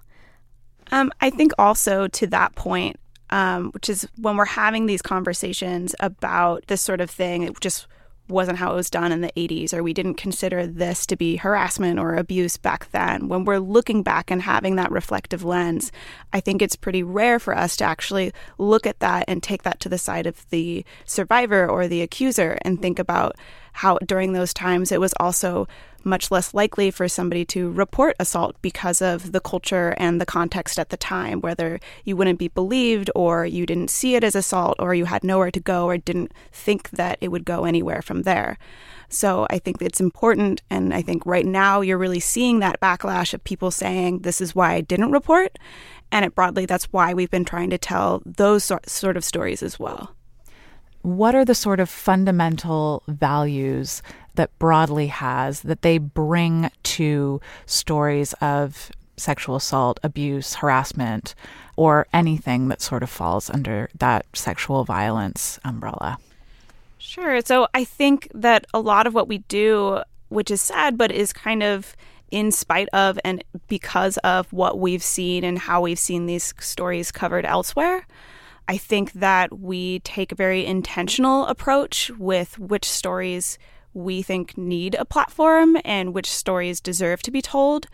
Um, 0.91 1.13
I 1.21 1.31
think 1.31 1.53
also 1.57 2.09
to 2.09 2.27
that 2.29 2.55
point, 2.55 2.97
um, 3.31 3.71
which 3.71 3.89
is 3.89 4.07
when 4.19 4.37
we're 4.37 4.45
having 4.45 4.87
these 4.87 5.03
conversations 5.03 5.95
about 6.01 6.67
this 6.67 6.83
sort 6.83 7.01
of 7.01 7.11
thing, 7.11 7.45
it 7.45 7.59
just 7.61 7.87
wasn't 8.33 8.59
how 8.59 8.73
it 8.73 8.77
was 8.77 8.91
done 8.91 9.13
in 9.13 9.21
the 9.21 9.33
80s, 9.37 9.73
or 9.73 9.83
we 9.83 9.93
didn't 9.93 10.15
consider 10.15 10.67
this 10.67 11.07
to 11.07 11.17
be 11.17 11.37
harassment 11.37 11.99
or 11.99 12.17
abuse 12.17 12.57
back 12.57 12.91
then. 12.91 13.29
When 13.29 13.45
we're 13.45 13.59
looking 13.59 14.03
back 14.03 14.31
and 14.31 14.43
having 14.43 14.77
that 14.77 14.91
reflective 14.91 15.45
lens, 15.45 15.93
I 16.33 16.41
think 16.41 16.63
it's 16.63 16.77
pretty 16.77 17.03
rare 17.03 17.39
for 17.39 17.57
us 17.57 17.77
to 17.77 17.85
actually 17.85 18.33
look 18.59 18.87
at 18.87 19.01
that 19.01 19.25
and 19.29 19.43
take 19.43 19.63
that 19.63 19.81
to 19.81 19.89
the 19.89 19.99
side 19.99 20.27
of 20.27 20.49
the 20.51 20.85
survivor 21.05 21.69
or 21.69 21.87
the 21.87 22.03
accuser 22.03 22.59
and 22.63 22.81
think 22.81 22.99
about 22.99 23.37
how 23.73 23.99
during 24.07 24.33
those 24.33 24.55
times 24.55 24.93
it 24.93 25.01
was 25.01 25.15
also 25.19 25.67
much 26.05 26.31
less 26.31 26.53
likely 26.53 26.91
for 26.91 27.09
somebody 27.09 27.45
to 27.45 27.71
report 27.71 28.17
assault 28.19 28.57
because 28.61 29.01
of 29.01 29.33
the 29.33 29.41
culture 29.41 29.95
and 29.99 30.21
the 30.21 30.27
context 30.27 30.79
at 30.79 30.89
the 30.91 30.97
time, 30.97 31.41
whether 31.41 31.79
you 32.05 32.17
wouldn't 32.17 32.39
be 32.39 32.49
believed 32.49 33.11
or 33.15 33.47
you 33.47 33.65
didn't 33.67 33.91
see 33.91 34.15
it 34.15 34.25
as 34.25 34.35
assault 34.35 34.77
or 34.79 34.95
you 34.95 35.05
had 35.05 35.23
nowhere 35.23 35.51
to 35.51 35.61
go 35.61 35.87
or 35.87 35.97
didn't 35.97 36.33
think 36.51 36.91
that 36.91 37.19
it 37.21 37.29
would 37.29 37.45
go 37.45 37.65
anywhere 37.65 38.03
from 38.03 38.23
there. 38.23 38.59
So 39.09 39.47
I 39.51 39.59
think 39.59 39.81
it's 39.81 40.01
important. 40.01 40.63
And 40.71 40.95
I 40.95 41.03
think 41.03 41.25
right 41.27 41.47
now 41.47 41.83
you're 41.83 41.99
really 41.99 42.21
seeing 42.21 42.61
that 42.61 42.81
backlash 42.81 43.35
of 43.35 43.45
people 43.45 43.71
saying, 43.71 44.21
this 44.21 44.41
is 44.41 44.55
why 44.55 44.73
I 44.73 44.81
didn't 44.81 45.13
report. 45.13 45.59
And 46.11 46.25
it 46.25 46.35
broadly, 46.35 46.67
that's 46.67 46.87
why 46.87 47.15
we've 47.15 47.31
been 47.31 47.45
trying 47.45 47.71
to 47.71 47.79
tell 47.79 48.23
those 48.25 48.65
sort 48.87 49.17
of 49.17 49.25
stories 49.25 49.63
as 49.63 49.79
well. 49.79 50.15
What 51.03 51.35
are 51.35 51.45
the 51.45 51.55
sort 51.55 51.81
of 51.81 51.91
fundamental 51.91 53.03
values 53.09 54.03
that 54.37 54.57
Broadly 54.59 55.09
has 55.09 55.61
that 55.63 55.83
they 55.83 55.99
bring 55.99 56.71
to 56.85 57.41
stories 57.67 58.33
of 58.35 58.91
sexual 59.17 59.57
assault, 59.57 60.01
abuse, 60.03 60.55
harassment, 60.55 61.35
or 61.77 62.07
anything 62.13 62.69
that 62.69 62.81
sort 62.81 63.03
of 63.03 63.11
falls 63.11 63.51
under 63.51 63.89
that 63.99 64.27
sexual 64.33 64.85
violence 64.85 65.59
umbrella? 65.65 66.19
Sure. 66.99 67.41
So 67.41 67.69
I 67.75 67.85
think 67.85 68.29
that 68.35 68.67
a 68.73 68.81
lot 68.81 69.07
of 69.07 69.15
what 69.15 69.29
we 69.29 69.39
do, 69.39 70.03
which 70.29 70.51
is 70.51 70.63
sad, 70.63 70.97
but 70.97 71.11
is 71.11 71.33
kind 71.33 71.63
of 71.63 71.97
in 72.31 72.51
spite 72.51 72.89
of 72.93 73.19
and 73.25 73.45
because 73.69 74.17
of 74.19 74.51
what 74.53 74.79
we've 74.79 75.03
seen 75.03 75.45
and 75.45 75.59
how 75.59 75.83
we've 75.83 75.99
seen 75.99 76.27
these 76.27 76.55
stories 76.59 77.13
covered 77.13 77.45
elsewhere. 77.45 78.07
I 78.69 78.77
think 78.77 79.13
that 79.13 79.59
we 79.59 80.01
take 80.01 80.33
a 80.33 80.37
very 80.37 80.65
intentional 80.65 81.47
approach 81.47 82.11
with 82.19 82.59
which 82.59 82.85
stories 82.85 83.59
we 83.95 84.23
think 84.23 84.57
need 84.57 84.95
a 84.95 85.05
platform 85.05 85.77
and 85.85 86.15
which 86.15 86.31
stories 86.31 86.81
deserve 86.81 87.23
to 87.23 87.31
be 87.31 87.43
told. 87.43 87.87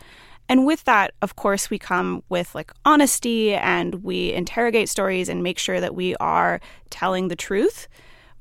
And 0.47 0.65
with 0.65 0.83
that, 0.85 1.13
of 1.21 1.35
course, 1.35 1.69
we 1.69 1.77
come 1.77 2.23
with 2.29 2.55
like 2.55 2.71
honesty 2.85 3.53
and 3.53 4.03
we 4.03 4.33
interrogate 4.33 4.89
stories 4.89 5.29
and 5.29 5.43
make 5.43 5.59
sure 5.59 5.79
that 5.79 5.95
we 5.95 6.15
are 6.15 6.59
telling 6.89 7.27
the 7.27 7.35
truth. 7.35 7.87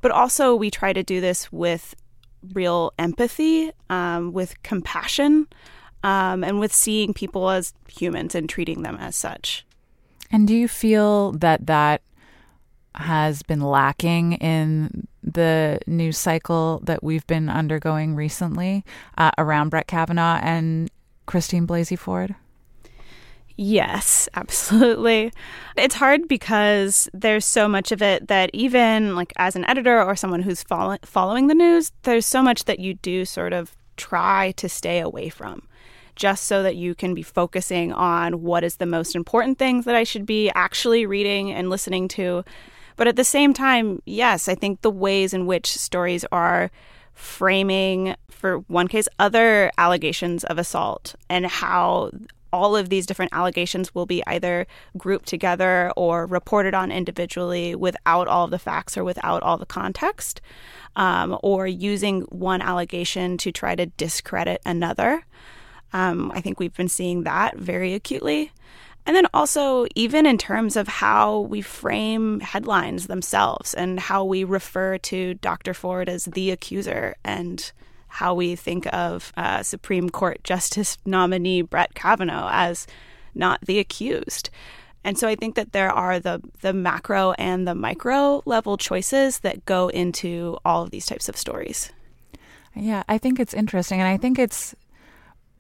But 0.01 0.11
also, 0.13 0.55
we 0.55 0.71
try 0.71 0.93
to 0.93 1.03
do 1.03 1.21
this 1.21 1.53
with 1.53 1.95
real 2.55 2.93
empathy, 2.99 3.73
um, 3.91 4.33
with 4.33 4.63
compassion, 4.63 5.49
um, 6.05 6.45
and 6.45 6.61
with 6.61 6.73
seeing 6.73 7.13
people 7.13 7.51
as 7.51 7.75
humans 7.89 8.35
and 8.35 8.49
treating 8.49 8.83
them 8.83 8.97
as 8.97 9.17
such. 9.17 9.67
And 10.31 10.47
do 10.47 10.55
you 10.55 10.69
feel 10.69 11.33
that 11.33 11.67
that 11.67 12.03
has 12.95 13.43
been 13.43 13.61
lacking 13.61 14.35
in 14.35 15.07
the 15.23 15.79
news 15.87 16.19
cycle 16.19 16.81
that 16.85 17.03
we've 17.03 17.27
been 17.27 17.49
undergoing 17.49 18.15
recently 18.15 18.85
uh, 19.17 19.31
around 19.39 19.69
Brett 19.69 19.87
Kavanaugh 19.87 20.41
and 20.43 20.91
Christine 21.27 21.67
Blasey 21.67 21.99
Ford? 21.99 22.35
Yes, 23.57 24.29
absolutely. 24.35 25.33
It's 25.77 25.97
hard 25.97 26.29
because 26.29 27.09
there's 27.13 27.45
so 27.45 27.69
much 27.69 27.93
of 27.93 28.01
it 28.01 28.29
that 28.29 28.51
even 28.53 29.15
like 29.15 29.33
as 29.37 29.57
an 29.57 29.65
editor 29.67 30.03
or 30.03 30.17
someone 30.17 30.43
who's 30.43 30.63
follow- 30.63 30.99
following 31.03 31.49
the 31.49 31.55
news, 31.55 31.93
there's 32.03 32.27
so 32.27 32.43
much 32.43 32.65
that 32.65 32.79
you 32.79 32.95
do 32.95 33.25
sort 33.25 33.53
of 33.53 33.77
try 33.97 34.53
to 34.53 34.69
stay 34.69 35.01
away 35.01 35.29
from 35.29 35.63
just 36.15 36.45
so 36.45 36.63
that 36.65 36.77
you 36.77 36.95
can 36.95 37.15
be 37.15 37.23
focusing 37.23 37.93
on 37.93 38.43
what 38.43 38.65
is 38.65 38.77
the 38.77 38.87
most 38.87 39.15
important 39.15 39.57
things 39.59 39.85
that 39.85 39.95
I 39.95 40.03
should 40.03 40.27
be 40.27 40.51
actually 40.55 41.07
reading 41.07 41.53
and 41.53 41.71
listening 41.71 42.09
to. 42.09 42.45
But 42.99 43.07
at 43.07 43.17
the 43.17 43.25
same 43.25 43.55
time, 43.55 44.03
yes, 44.05 44.49
I 44.49 44.57
think 44.57 44.83
the 44.83 44.91
ways 44.91 45.33
in 45.33 45.47
which 45.47 45.71
stories 45.71 46.25
are 46.33 46.71
framing, 47.15 48.17
for 48.29 48.59
one 48.67 48.89
case, 48.89 49.09
other 49.21 49.71
allegations 49.79 50.43
of 50.45 50.59
assault 50.59 51.15
and 51.31 51.47
how 51.47 52.11
all 52.53 52.77
of 52.77 52.89
these 52.89 53.07
different 53.07 53.33
allegations 53.33 53.95
will 53.95 54.07
be 54.07 54.23
either 54.27 54.67
grouped 54.97 55.29
together 55.29 55.93
or 55.97 56.27
reported 56.27 56.75
on 56.75 56.91
individually 56.91 57.75
without 57.75 58.27
all 58.27 58.49
the 58.49 58.59
facts 58.59 58.97
or 58.97 59.05
without 59.05 59.43
all 59.45 59.59
the 59.59 59.67
context, 59.67 60.41
um, 60.97 61.39
or 61.43 61.69
using 61.69 62.23
one 62.23 62.61
allegation 62.61 63.39
to 63.39 63.53
try 63.53 63.77
to 63.77 63.87
discredit 63.87 64.61
another. 64.67 65.25
Um, 65.93 66.33
I 66.35 66.41
think 66.41 66.59
we've 66.59 66.75
been 66.75 66.89
seeing 66.89 67.23
that 67.23 67.57
very 67.57 67.95
acutely. 67.95 68.51
And 69.09 69.17
then 69.17 69.27
also, 69.33 69.87
even 69.95 70.27
in 70.27 70.37
terms 70.37 70.77
of 70.77 70.87
how 70.87 71.41
we 71.41 71.63
frame 71.63 72.41
headlines 72.41 73.07
themselves 73.07 73.73
and 73.73 73.99
how 73.99 74.23
we 74.23 74.45
refer 74.45 74.99
to 74.99 75.33
Dr. 75.33 75.73
Ford 75.73 76.11
as 76.11 76.27
the 76.27 76.51
accuser 76.51 77.17
and 77.25 77.73
how 78.09 78.35
we 78.35 78.55
think 78.55 78.87
of 78.93 79.33
uh, 79.39 79.63
Supreme 79.63 80.11
Court 80.11 80.45
Justice 80.45 80.99
nominee 81.07 81.63
Brett 81.63 81.95
Kavanaugh 81.95 82.51
as 82.53 82.87
not 83.35 83.63
the 83.63 83.79
accused. 83.79 84.51
And 85.05 85.17
so 85.17 85.27
I 85.27 85.37
think 85.37 85.55
that 85.55 85.73
there 85.73 85.91
are 85.91 86.21
the 86.21 86.43
the 86.61 86.75
macro 86.75 87.33
and 87.39 87.67
the 87.67 87.75
micro 87.75 88.43
level 88.45 88.77
choices 88.77 89.39
that 89.39 89.65
go 89.65 89.89
into 89.89 90.59
all 90.67 90.83
of 90.83 90.91
these 90.91 91.07
types 91.07 91.31
of 91.31 91.37
stories. 91.39 91.91
Yeah, 92.75 93.05
I 93.09 93.17
think 93.17 93.41
it's 93.41 93.55
interesting 93.55 94.01
and 94.01 94.09
I 94.09 94.19
think 94.19 94.39
it's 94.39 94.75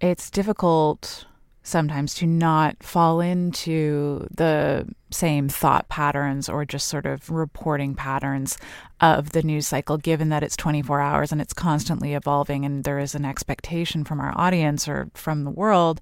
it's 0.02 0.28
difficult 0.28 1.25
sometimes 1.68 2.14
to 2.14 2.26
not 2.26 2.82
fall 2.82 3.20
into 3.20 4.26
the 4.34 4.87
same 5.10 5.48
thought 5.48 5.88
patterns 5.88 6.48
or 6.48 6.64
just 6.64 6.88
sort 6.88 7.06
of 7.06 7.30
reporting 7.30 7.95
patterns 7.95 8.58
of 9.00 9.30
the 9.30 9.43
news 9.43 9.66
cycle, 9.66 9.97
given 9.97 10.28
that 10.28 10.43
it's 10.43 10.56
24 10.56 11.00
hours 11.00 11.30
and 11.30 11.40
it's 11.40 11.52
constantly 11.52 12.14
evolving, 12.14 12.64
and 12.64 12.84
there 12.84 12.99
is 12.99 13.14
an 13.14 13.25
expectation 13.25 14.04
from 14.04 14.21
our 14.21 14.32
audience 14.36 14.88
or 14.88 15.10
from 15.14 15.45
the 15.45 15.50
world 15.50 16.00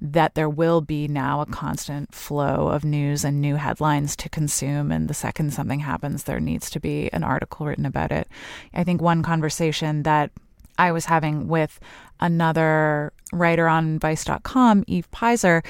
that 0.00 0.34
there 0.34 0.48
will 0.48 0.80
be 0.80 1.08
now 1.08 1.40
a 1.40 1.46
constant 1.46 2.14
flow 2.14 2.68
of 2.68 2.84
news 2.84 3.24
and 3.24 3.40
new 3.40 3.56
headlines 3.56 4.14
to 4.16 4.28
consume. 4.28 4.92
And 4.92 5.08
the 5.08 5.14
second 5.14 5.52
something 5.52 5.80
happens, 5.80 6.24
there 6.24 6.40
needs 6.40 6.70
to 6.70 6.80
be 6.80 7.10
an 7.12 7.24
article 7.24 7.66
written 7.66 7.86
about 7.86 8.12
it. 8.12 8.28
I 8.74 8.84
think 8.84 9.00
one 9.00 9.22
conversation 9.22 10.02
that 10.04 10.30
I 10.78 10.92
was 10.92 11.06
having 11.06 11.48
with 11.48 11.80
another 12.20 13.12
writer 13.32 13.68
on 13.68 13.98
Vice.com, 13.98 14.84
Eve 14.86 15.10
Peyser, 15.10 15.64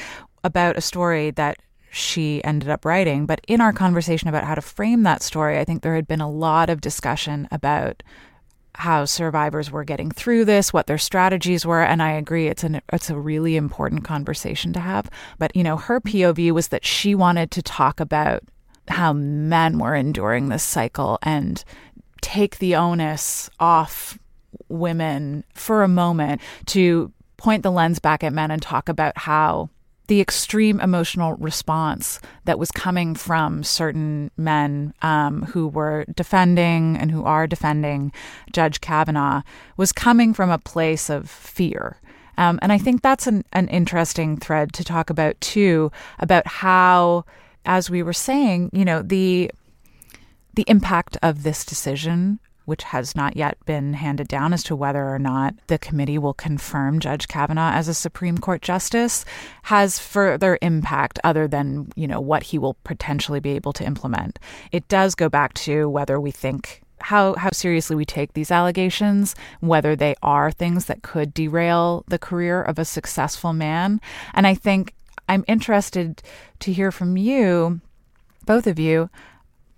about 0.44 0.76
a 0.76 0.80
story 0.80 1.30
that 1.32 1.58
she 1.90 2.42
ended 2.44 2.68
up 2.68 2.84
writing. 2.84 3.26
But 3.26 3.40
in 3.48 3.60
our 3.60 3.72
conversation 3.72 4.28
about 4.28 4.44
how 4.44 4.54
to 4.54 4.60
frame 4.60 5.02
that 5.04 5.22
story, 5.22 5.58
I 5.58 5.64
think 5.64 5.82
there 5.82 5.94
had 5.94 6.06
been 6.06 6.20
a 6.20 6.30
lot 6.30 6.70
of 6.70 6.80
discussion 6.80 7.48
about 7.50 8.02
how 8.74 9.06
survivors 9.06 9.70
were 9.70 9.84
getting 9.84 10.10
through 10.10 10.44
this, 10.44 10.72
what 10.72 10.86
their 10.86 10.98
strategies 10.98 11.64
were, 11.64 11.82
and 11.82 12.02
I 12.02 12.12
agree 12.12 12.46
it's 12.46 12.62
an 12.62 12.82
it's 12.92 13.08
a 13.08 13.18
really 13.18 13.56
important 13.56 14.04
conversation 14.04 14.74
to 14.74 14.80
have. 14.80 15.08
But 15.38 15.56
you 15.56 15.62
know, 15.62 15.78
her 15.78 16.00
POV 16.00 16.52
was 16.52 16.68
that 16.68 16.84
she 16.84 17.14
wanted 17.14 17.50
to 17.52 17.62
talk 17.62 18.00
about 18.00 18.42
how 18.88 19.14
men 19.14 19.78
were 19.78 19.94
enduring 19.94 20.48
this 20.48 20.62
cycle 20.62 21.18
and 21.22 21.64
take 22.20 22.58
the 22.58 22.76
onus 22.76 23.48
off 23.58 24.18
women 24.68 25.44
for 25.54 25.82
a 25.82 25.88
moment 25.88 26.40
to 26.66 27.12
point 27.46 27.62
the 27.62 27.70
lens 27.70 28.00
back 28.00 28.24
at 28.24 28.32
men 28.32 28.50
and 28.50 28.60
talk 28.60 28.88
about 28.88 29.16
how 29.16 29.70
the 30.08 30.20
extreme 30.20 30.80
emotional 30.80 31.34
response 31.34 32.18
that 32.44 32.58
was 32.58 32.72
coming 32.72 33.14
from 33.14 33.62
certain 33.62 34.32
men 34.36 34.92
um, 35.00 35.42
who 35.42 35.68
were 35.68 36.04
defending 36.16 36.96
and 36.96 37.12
who 37.12 37.22
are 37.22 37.46
defending 37.46 38.10
Judge 38.52 38.80
Kavanaugh 38.80 39.42
was 39.76 39.92
coming 39.92 40.34
from 40.34 40.50
a 40.50 40.58
place 40.58 41.08
of 41.08 41.30
fear. 41.30 42.00
Um, 42.36 42.58
and 42.62 42.72
I 42.72 42.78
think 42.78 43.02
that's 43.02 43.28
an, 43.28 43.44
an 43.52 43.68
interesting 43.68 44.38
thread 44.38 44.72
to 44.72 44.82
talk 44.82 45.08
about 45.08 45.40
too, 45.40 45.92
about 46.18 46.48
how, 46.48 47.24
as 47.64 47.88
we 47.88 48.02
were 48.02 48.12
saying, 48.12 48.70
you 48.72 48.84
know, 48.84 49.02
the 49.02 49.52
the 50.54 50.64
impact 50.66 51.16
of 51.22 51.44
this 51.44 51.64
decision 51.64 52.40
which 52.66 52.82
has 52.82 53.16
not 53.16 53.36
yet 53.36 53.56
been 53.64 53.94
handed 53.94 54.28
down 54.28 54.52
as 54.52 54.62
to 54.64 54.76
whether 54.76 55.08
or 55.08 55.18
not 55.18 55.54
the 55.68 55.78
committee 55.78 56.18
will 56.18 56.34
confirm 56.34 57.00
Judge 57.00 57.26
Kavanaugh 57.28 57.72
as 57.72 57.88
a 57.88 57.94
Supreme 57.94 58.36
Court 58.38 58.60
justice, 58.60 59.24
has 59.64 59.98
further 59.98 60.58
impact 60.60 61.18
other 61.24 61.48
than, 61.48 61.90
you 61.96 62.06
know, 62.06 62.20
what 62.20 62.42
he 62.44 62.58
will 62.58 62.74
potentially 62.84 63.40
be 63.40 63.50
able 63.52 63.72
to 63.72 63.84
implement. 63.84 64.38
It 64.70 64.86
does 64.88 65.14
go 65.14 65.28
back 65.28 65.54
to 65.54 65.88
whether 65.88 66.20
we 66.20 66.30
think 66.30 66.82
how 67.00 67.34
how 67.34 67.50
seriously 67.52 67.94
we 67.94 68.04
take 68.04 68.32
these 68.32 68.50
allegations, 68.50 69.34
whether 69.60 69.94
they 69.94 70.14
are 70.22 70.50
things 70.50 70.86
that 70.86 71.02
could 71.02 71.34
derail 71.34 72.04
the 72.08 72.18
career 72.18 72.62
of 72.62 72.78
a 72.78 72.84
successful 72.84 73.52
man. 73.52 74.00
And 74.34 74.46
I 74.46 74.54
think 74.54 74.94
I'm 75.28 75.44
interested 75.46 76.22
to 76.60 76.72
hear 76.72 76.90
from 76.90 77.16
you, 77.16 77.80
both 78.46 78.66
of 78.66 78.78
you, 78.78 79.10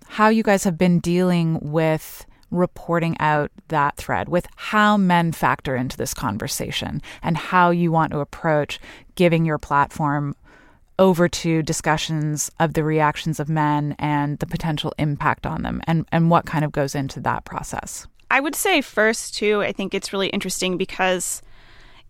how 0.07 0.29
you 0.29 0.43
guys 0.43 0.63
have 0.63 0.77
been 0.77 0.99
dealing 0.99 1.59
with 1.61 2.25
reporting 2.51 3.15
out 3.19 3.51
that 3.67 3.95
thread 3.97 4.29
with 4.29 4.47
how 4.55 4.97
men 4.97 5.31
factor 5.31 5.75
into 5.75 5.97
this 5.97 6.13
conversation 6.13 7.01
and 7.21 7.37
how 7.37 7.69
you 7.69 7.91
want 7.91 8.11
to 8.11 8.19
approach 8.19 8.79
giving 9.15 9.45
your 9.45 9.57
platform 9.57 10.35
over 10.97 11.29
to 11.29 11.63
discussions 11.63 12.51
of 12.59 12.73
the 12.73 12.83
reactions 12.83 13.39
of 13.39 13.47
men 13.47 13.95
and 13.97 14.37
the 14.39 14.45
potential 14.45 14.93
impact 14.97 15.45
on 15.45 15.61
them 15.63 15.81
and, 15.87 16.05
and 16.11 16.29
what 16.29 16.45
kind 16.45 16.65
of 16.65 16.71
goes 16.71 16.93
into 16.93 17.21
that 17.21 17.45
process. 17.45 18.05
I 18.29 18.41
would 18.41 18.55
say 18.55 18.81
first 18.81 19.35
too, 19.35 19.61
I 19.61 19.71
think 19.71 19.93
it's 19.93 20.11
really 20.13 20.27
interesting 20.27 20.77
because 20.77 21.41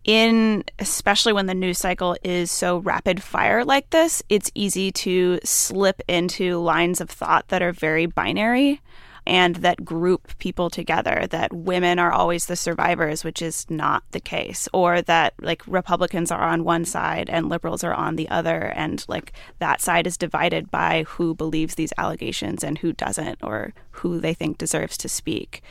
in 0.06 0.64
especially 0.80 1.34
when 1.34 1.46
the 1.46 1.54
news 1.54 1.78
cycle 1.78 2.18
is 2.24 2.50
so 2.52 2.80
rapid 2.80 3.22
fire 3.22 3.64
like 3.64 3.90
this, 3.92 4.24
it's 4.30 4.52
easy 4.56 4.92
to 4.92 5.40
slip 5.44 6.02
into 6.08 6.58
lines 6.58 7.00
of 7.00 7.10
thought 7.10 7.48
that 7.50 7.62
are 7.62 7.72
very 7.72 8.06
binary 8.06 8.82
and 9.30 9.58
that 9.58 9.86
group 9.86 10.38
people 10.40 10.70
together 10.70 11.28
that 11.30 11.54
women 11.54 12.00
are 12.00 12.12
always 12.12 12.48
the 12.48 12.56
survivors 12.56 13.24
which 13.24 13.42
is 13.42 13.70
not 13.70 14.04
the 14.12 14.20
case 14.20 14.68
or 14.74 15.02
that 15.02 15.34
like 15.40 15.62
republicans 15.68 16.32
are 16.32 16.42
on 16.42 16.64
one 16.64 16.84
side 16.84 17.30
and 17.30 17.48
liberals 17.48 17.84
are 17.84 17.94
on 17.94 18.16
the 18.16 18.28
other 18.30 18.74
and 18.76 19.06
like 19.08 19.32
that 19.60 19.80
side 19.80 20.08
is 20.08 20.18
divided 20.18 20.72
by 20.72 21.04
who 21.04 21.36
believes 21.36 21.76
these 21.76 21.94
allegations 21.98 22.64
and 22.64 22.80
who 22.80 22.92
doesn't 22.94 23.38
or 23.44 23.74
who 23.92 24.20
they 24.20 24.34
think 24.34 24.58
deserves 24.58 24.98
to 24.98 25.10
speak. 25.10 25.62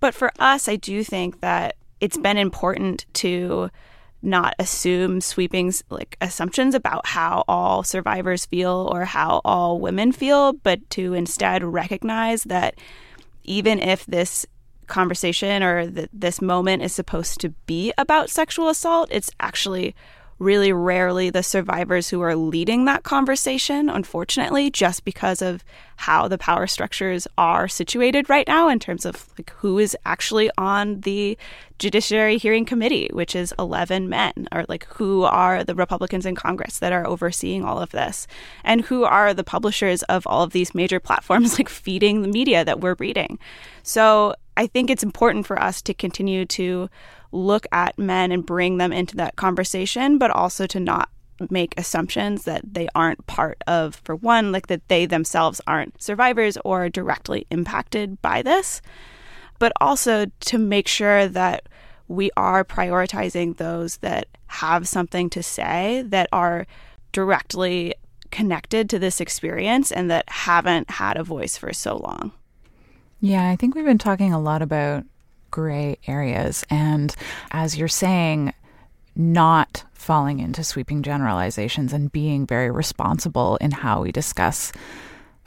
But 0.00 0.14
for 0.14 0.30
us, 0.38 0.68
I 0.68 0.76
do 0.76 1.02
think 1.02 1.40
that 1.40 1.76
it's 2.00 2.16
been 2.16 2.38
important 2.38 3.06
to 3.14 3.70
not 4.22 4.54
assume 4.58 5.20
sweeping 5.20 5.72
like 5.90 6.16
assumptions 6.20 6.74
about 6.74 7.06
how 7.06 7.44
all 7.46 7.82
survivors 7.82 8.46
feel 8.46 8.88
or 8.92 9.04
how 9.04 9.40
all 9.44 9.78
women 9.78 10.12
feel, 10.12 10.52
but 10.52 10.88
to 10.90 11.14
instead 11.14 11.62
recognize 11.62 12.44
that 12.44 12.74
even 13.44 13.78
if 13.78 14.04
this 14.06 14.44
conversation 14.86 15.62
or 15.62 15.90
th- 15.90 16.08
this 16.12 16.42
moment 16.42 16.82
is 16.82 16.92
supposed 16.92 17.40
to 17.40 17.50
be 17.66 17.92
about 17.98 18.30
sexual 18.30 18.68
assault, 18.68 19.08
it's 19.12 19.30
actually 19.38 19.94
really 20.38 20.72
rarely 20.72 21.30
the 21.30 21.42
survivors 21.42 22.08
who 22.08 22.20
are 22.20 22.36
leading 22.36 22.84
that 22.84 23.02
conversation, 23.02 23.88
unfortunately, 23.88 24.70
just 24.70 25.04
because 25.04 25.42
of 25.42 25.64
how 25.96 26.28
the 26.28 26.38
power 26.38 26.66
structures 26.66 27.26
are 27.36 27.66
situated 27.66 28.28
right 28.28 28.46
now 28.46 28.68
in 28.68 28.78
terms 28.78 29.04
of 29.04 29.28
like 29.36 29.50
who 29.58 29.78
is 29.78 29.96
actually 30.04 30.48
on 30.56 31.00
the 31.00 31.36
Judiciary 31.78 32.38
Hearing 32.38 32.64
Committee, 32.64 33.08
which 33.12 33.34
is 33.34 33.52
11 33.58 34.08
men, 34.08 34.48
or 34.52 34.64
like 34.68 34.84
who 34.84 35.24
are 35.24 35.64
the 35.64 35.74
Republicans 35.74 36.26
in 36.26 36.34
Congress 36.34 36.78
that 36.78 36.92
are 36.92 37.06
overseeing 37.06 37.64
all 37.64 37.80
of 37.80 37.90
this, 37.90 38.26
and 38.62 38.82
who 38.82 39.04
are 39.04 39.34
the 39.34 39.44
publishers 39.44 40.02
of 40.04 40.26
all 40.26 40.42
of 40.42 40.52
these 40.52 40.74
major 40.74 41.00
platforms, 41.00 41.58
like 41.58 41.68
feeding 41.68 42.22
the 42.22 42.28
media 42.28 42.64
that 42.64 42.80
we're 42.80 42.96
reading. 42.98 43.38
So 43.82 44.34
I 44.56 44.66
think 44.66 44.90
it's 44.90 45.04
important 45.04 45.46
for 45.46 45.60
us 45.60 45.82
to 45.82 45.94
continue 45.94 46.44
to 46.46 46.90
look 47.32 47.66
at 47.72 47.98
men 47.98 48.32
and 48.32 48.46
bring 48.46 48.78
them 48.78 48.92
into 48.92 49.16
that 49.16 49.36
conversation, 49.36 50.18
but 50.18 50.30
also 50.30 50.66
to 50.66 50.80
not 50.80 51.10
make 51.50 51.78
assumptions 51.78 52.44
that 52.44 52.62
they 52.64 52.88
aren't 52.94 53.26
part 53.26 53.62
of, 53.66 54.00
for 54.04 54.16
one, 54.16 54.50
like 54.50 54.66
that 54.66 54.86
they 54.88 55.06
themselves 55.06 55.60
aren't 55.66 56.02
survivors 56.02 56.58
or 56.64 56.88
directly 56.88 57.46
impacted 57.50 58.20
by 58.22 58.42
this, 58.42 58.82
but 59.58 59.72
also 59.80 60.26
to 60.40 60.58
make 60.58 60.88
sure 60.88 61.28
that 61.28 61.68
we 62.08 62.30
are 62.36 62.64
prioritizing 62.64 63.56
those 63.56 63.98
that 63.98 64.26
have 64.46 64.88
something 64.88 65.28
to 65.30 65.42
say 65.42 66.02
that 66.06 66.28
are 66.32 66.66
directly 67.12 67.94
connected 68.30 68.90
to 68.90 68.98
this 68.98 69.20
experience 69.20 69.92
and 69.92 70.10
that 70.10 70.28
haven't 70.28 70.90
had 70.90 71.16
a 71.16 71.24
voice 71.24 71.56
for 71.56 71.72
so 71.72 71.96
long. 71.96 72.32
Yeah, 73.20 73.48
I 73.48 73.56
think 73.56 73.74
we've 73.74 73.84
been 73.84 73.98
talking 73.98 74.32
a 74.32 74.40
lot 74.40 74.62
about 74.62 75.04
gray 75.50 75.98
areas. 76.06 76.64
And 76.70 77.14
as 77.50 77.76
you're 77.76 77.88
saying, 77.88 78.52
not 79.16 79.84
falling 79.92 80.38
into 80.38 80.62
sweeping 80.62 81.02
generalizations 81.02 81.92
and 81.92 82.12
being 82.12 82.46
very 82.46 82.70
responsible 82.70 83.56
in 83.56 83.72
how 83.72 84.02
we 84.02 84.12
discuss 84.12 84.72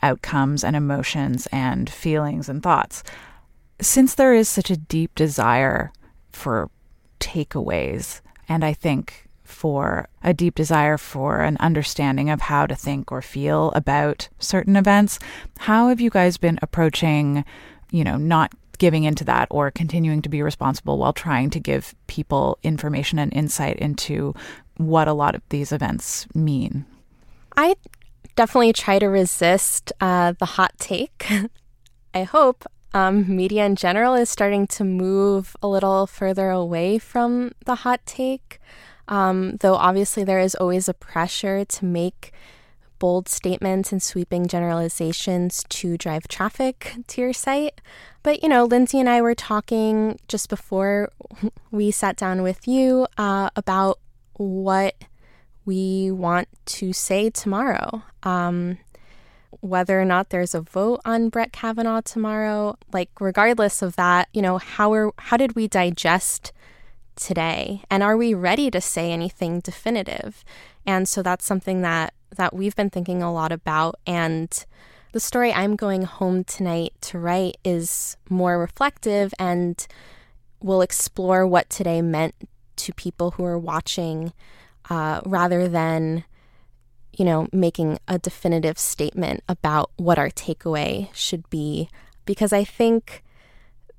outcomes 0.04 0.64
and 0.64 0.76
emotions 0.76 1.48
and 1.52 1.90
feelings 1.90 2.50
and 2.50 2.62
thoughts. 2.62 3.04
Since 3.80 4.16
there 4.16 4.34
is 4.34 4.50
such 4.50 4.70
a 4.70 4.78
deep 4.78 5.16
desire 5.16 5.92
for 6.32 6.70
takeaways, 7.20 8.22
and 8.50 8.66
I 8.66 8.74
think 8.74 9.28
for 9.44 10.08
a 10.24 10.34
deep 10.34 10.56
desire 10.56 10.98
for 10.98 11.42
an 11.42 11.58
understanding 11.60 12.30
of 12.30 12.42
how 12.42 12.66
to 12.66 12.76
think 12.76 13.12
or 13.12 13.22
feel 13.22 13.72
about 13.72 14.28
certain 14.40 14.76
events, 14.76 15.20
how 15.60 15.90
have 15.90 16.02
you 16.02 16.10
guys 16.10 16.38
been 16.38 16.60
approaching, 16.62 17.46
you 17.92 18.04
know, 18.04 18.18
not 18.18 18.54
giving 18.82 19.04
into 19.04 19.24
that 19.24 19.48
or 19.52 19.70
continuing 19.70 20.24
to 20.24 20.28
be 20.28 20.42
responsible 20.42 20.98
while 20.98 21.14
trying 21.14 21.52
to 21.52 21.60
give 21.60 21.94
people 22.08 22.58
information 22.64 23.20
and 23.20 23.32
insight 23.32 23.78
into 23.78 24.34
what 24.78 25.08
a 25.08 25.14
lot 25.14 25.36
of 25.36 25.44
these 25.50 25.72
events 25.72 26.26
mean? 26.34 26.84
I 27.56 27.76
definitely 28.36 28.74
try 28.74 28.98
to 28.98 29.06
resist 29.06 29.94
uh, 30.02 30.34
the 30.40 30.48
hot 30.58 30.74
take. 30.80 31.32
I 32.16 32.24
hope 32.24 32.66
um, 32.92 33.36
media 33.36 33.68
in 33.68 33.76
general 33.76 34.16
is 34.16 34.32
starting 34.32 34.66
to 34.70 34.84
move 34.84 35.56
a 35.62 35.68
little 35.68 36.08
further 36.08 36.50
away 36.50 36.98
from 36.98 37.52
the 37.66 37.76
hot 37.76 38.02
take. 38.08 38.60
Um, 39.08 39.58
though 39.58 39.76
obviously 39.76 40.24
there 40.24 40.40
is 40.40 40.56
always 40.56 40.90
a 40.90 40.96
pressure 40.96 41.66
to 41.66 41.86
make 41.86 42.34
bold 43.02 43.28
statements 43.28 43.92
and 43.92 44.02
sweeping 44.02 44.46
generalizations 44.46 45.66
to 45.70 45.98
drive 45.98 46.28
traffic 46.28 46.94
to 47.08 47.20
your 47.20 47.34
site. 47.34 47.82
But, 48.22 48.44
you 48.44 48.48
know, 48.48 48.66
Lindsay 48.66 49.00
and 49.00 49.10
I 49.10 49.24
were 49.24 49.34
talking 49.34 50.20
just 50.28 50.50
before 50.50 51.12
we 51.72 51.90
sat 51.90 52.16
down 52.16 52.44
with 52.44 52.68
you 52.68 53.08
uh, 53.18 53.50
about 53.56 53.98
what 54.34 54.94
we 55.66 56.12
want 56.12 56.48
to 56.78 56.94
say 56.94 57.32
tomorrow. 57.32 58.04
Um, 58.22 58.78
whether 59.62 60.00
or 60.00 60.06
not 60.06 60.30
there's 60.30 60.54
a 60.54 60.62
vote 60.62 61.02
on 61.04 61.30
Brett 61.30 61.52
Kavanaugh 61.52 62.02
tomorrow, 62.02 62.78
like 62.94 63.10
regardless 63.20 63.82
of 63.82 63.96
that, 63.96 64.28
you 64.32 64.44
know, 64.44 64.60
how 64.60 64.94
are 64.94 65.12
how 65.18 65.38
did 65.38 65.56
we 65.56 65.68
digest 65.68 66.52
today? 67.16 67.82
And 67.90 68.04
are 68.04 68.16
we 68.16 68.36
ready 68.36 68.70
to 68.70 68.80
say 68.80 69.12
anything 69.12 69.60
definitive? 69.60 70.46
And 70.86 71.10
so 71.10 71.24
that's 71.24 71.46
something 71.46 71.82
that 71.82 72.14
that 72.36 72.54
we've 72.54 72.76
been 72.76 72.90
thinking 72.90 73.22
a 73.22 73.34
lot 73.34 73.52
about. 73.52 73.96
And 74.06 74.66
the 75.12 75.20
story 75.20 75.52
I'm 75.52 75.76
going 75.76 76.04
home 76.04 76.44
tonight 76.44 76.94
to 77.02 77.20
write 77.20 77.58
is 77.64 78.16
more 78.30 78.60
reflective 78.60 79.34
and 79.38 79.86
will 80.62 80.82
explore 80.82 81.46
what 81.46 81.70
today 81.70 82.02
meant 82.02 82.36
to 82.78 82.94
people 82.94 83.32
who 83.32 83.44
are 83.44 83.60
watching 83.60 84.34
uh, 84.90 85.22
rather 85.26 85.68
than, 85.68 86.24
you 87.18 87.26
know, 87.26 87.48
making 87.52 88.00
a 88.08 88.18
definitive 88.18 88.80
statement 88.80 89.44
about 89.50 89.92
what 89.98 90.18
our 90.18 90.30
takeaway 90.30 91.14
should 91.14 91.50
be. 91.50 91.90
Because 92.26 92.54
I 92.54 92.64
think 92.64 93.24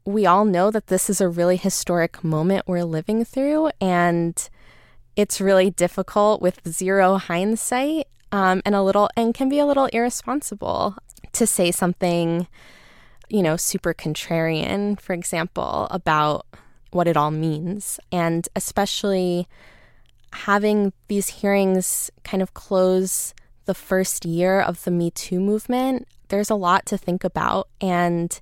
we 0.04 0.26
all 0.26 0.44
know 0.44 0.70
that 0.70 0.86
this 0.86 1.10
is 1.10 1.20
a 1.20 1.28
really 1.28 1.56
historic 1.56 2.24
moment 2.24 2.66
we're 2.66 2.84
living 2.84 3.24
through. 3.24 3.70
And 3.80 4.48
it's 5.14 5.40
really 5.40 5.70
difficult 5.70 6.40
with 6.40 6.66
zero 6.66 7.16
hindsight 7.16 8.06
um, 8.32 8.62
and 8.64 8.74
a 8.74 8.82
little 8.82 9.08
and 9.16 9.34
can 9.34 9.48
be 9.48 9.58
a 9.58 9.66
little 9.66 9.86
irresponsible 9.86 10.96
to 11.32 11.46
say 11.46 11.70
something, 11.70 12.48
you 13.28 13.42
know, 13.42 13.56
super 13.56 13.94
contrarian, 13.94 14.98
for 14.98 15.12
example, 15.12 15.86
about 15.90 16.46
what 16.90 17.06
it 17.06 17.16
all 17.16 17.30
means, 17.30 18.00
and 18.10 18.48
especially 18.56 19.46
having 20.32 20.92
these 21.08 21.28
hearings 21.28 22.10
kind 22.24 22.42
of 22.42 22.54
close 22.54 23.34
the 23.66 23.74
first 23.74 24.24
year 24.24 24.60
of 24.60 24.82
the 24.84 24.90
Me 24.90 25.10
Too 25.10 25.38
movement. 25.38 26.08
There's 26.28 26.50
a 26.50 26.54
lot 26.54 26.86
to 26.86 26.98
think 26.98 27.24
about, 27.24 27.68
and 27.80 28.40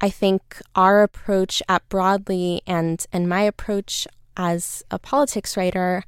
I 0.00 0.10
think 0.10 0.60
our 0.74 1.02
approach 1.02 1.62
at 1.68 1.88
Broadly 1.88 2.60
and 2.66 3.04
and 3.12 3.28
my 3.28 3.40
approach 3.40 4.06
as 4.36 4.82
a 4.90 4.98
politics 4.98 5.56
writer 5.56 6.04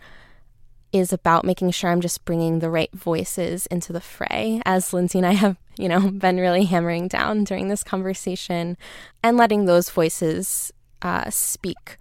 is 0.92 1.12
about 1.12 1.44
making 1.44 1.70
sure 1.70 1.90
I'm 1.90 2.00
just 2.00 2.24
bringing 2.24 2.58
the 2.58 2.70
right 2.70 2.92
voices 2.92 3.66
into 3.66 3.92
the 3.92 4.00
fray, 4.00 4.62
as 4.64 4.92
Lindsay 4.92 5.18
and 5.18 5.26
I 5.26 5.32
have, 5.32 5.56
you 5.76 5.88
know, 5.88 6.10
been 6.10 6.38
really 6.38 6.64
hammering 6.64 7.08
down 7.08 7.44
during 7.44 7.68
this 7.68 7.84
conversation, 7.84 8.76
and 9.22 9.36
letting 9.36 9.64
those 9.64 9.90
voices 9.90 10.72
uh, 11.02 11.30
speak 11.30 11.98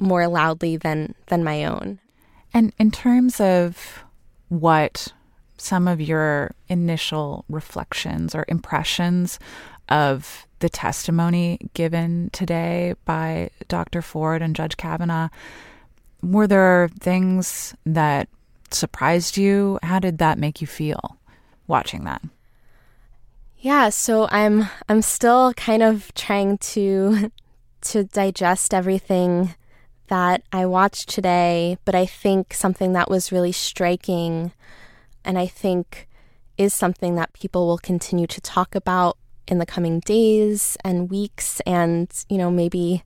more 0.00 0.26
loudly 0.26 0.76
than 0.76 1.14
than 1.26 1.44
my 1.44 1.64
own. 1.64 1.98
And 2.54 2.72
in 2.78 2.90
terms 2.90 3.40
of 3.40 4.04
what 4.48 5.12
some 5.56 5.86
of 5.86 6.00
your 6.00 6.52
initial 6.68 7.44
reflections 7.48 8.34
or 8.34 8.44
impressions 8.48 9.38
of 9.88 10.46
the 10.58 10.68
testimony 10.68 11.58
given 11.74 12.30
today 12.32 12.94
by 13.04 13.50
Dr. 13.68 14.02
Ford 14.02 14.42
and 14.42 14.54
Judge 14.54 14.76
Kavanaugh 14.76 15.28
were 16.22 16.46
there 16.46 16.88
things 17.00 17.74
that 17.84 18.28
surprised 18.70 19.36
you? 19.36 19.78
How 19.82 19.98
did 19.98 20.18
that 20.18 20.38
make 20.38 20.60
you 20.60 20.66
feel 20.66 21.18
watching 21.66 22.04
that? 22.04 22.22
Yeah, 23.58 23.90
so 23.90 24.28
I'm 24.30 24.68
I'm 24.88 25.02
still 25.02 25.52
kind 25.54 25.82
of 25.82 26.12
trying 26.14 26.58
to 26.58 27.30
to 27.82 28.04
digest 28.04 28.74
everything 28.74 29.54
that 30.08 30.42
I 30.52 30.66
watched 30.66 31.08
today, 31.08 31.78
but 31.84 31.94
I 31.94 32.06
think 32.06 32.54
something 32.54 32.92
that 32.92 33.10
was 33.10 33.32
really 33.32 33.52
striking 33.52 34.52
and 35.24 35.38
I 35.38 35.46
think 35.46 36.08
is 36.58 36.74
something 36.74 37.14
that 37.14 37.32
people 37.32 37.66
will 37.66 37.78
continue 37.78 38.26
to 38.26 38.40
talk 38.40 38.74
about 38.74 39.16
in 39.48 39.58
the 39.58 39.66
coming 39.66 40.00
days 40.00 40.76
and 40.84 41.10
weeks 41.10 41.60
and, 41.66 42.12
you 42.28 42.36
know, 42.36 42.50
maybe 42.50 43.04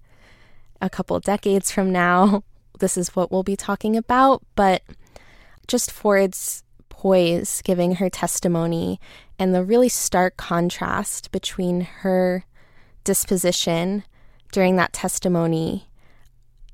a 0.80 0.90
couple 0.90 1.18
decades 1.20 1.70
from 1.70 1.92
now 1.92 2.42
this 2.78 2.96
is 2.96 3.14
what 3.14 3.30
we'll 3.30 3.42
be 3.42 3.56
talking 3.56 3.96
about, 3.96 4.42
but 4.54 4.82
just 5.66 5.90
Ford's 5.90 6.62
poise 6.88 7.62
giving 7.62 7.96
her 7.96 8.08
testimony 8.08 9.00
and 9.38 9.54
the 9.54 9.64
really 9.64 9.88
stark 9.88 10.36
contrast 10.36 11.30
between 11.30 11.82
her 11.82 12.44
disposition 13.04 14.04
during 14.52 14.76
that 14.76 14.92
testimony 14.92 15.88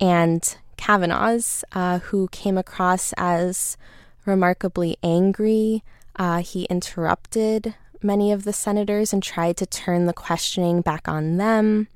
and 0.01 0.57
Kavanaugh's, 0.77 1.65
uh, 1.73 1.99
who 2.01 2.29
came 2.29 2.59
across 2.59 3.13
as 3.17 3.77
remarkably 4.25 4.97
angry. 5.03 5.83
Uh, 6.17 6.39
he 6.39 6.65
interrupted 6.65 7.75
many 8.03 8.33
of 8.33 8.45
the 8.45 8.53
senators 8.53 9.13
and 9.13 9.23
tried 9.23 9.57
to 9.57 9.67
turn 9.67 10.07
the 10.07 10.13
questioning 10.13 10.81
back 10.81 11.09
on 11.09 11.37
them. 11.37 11.89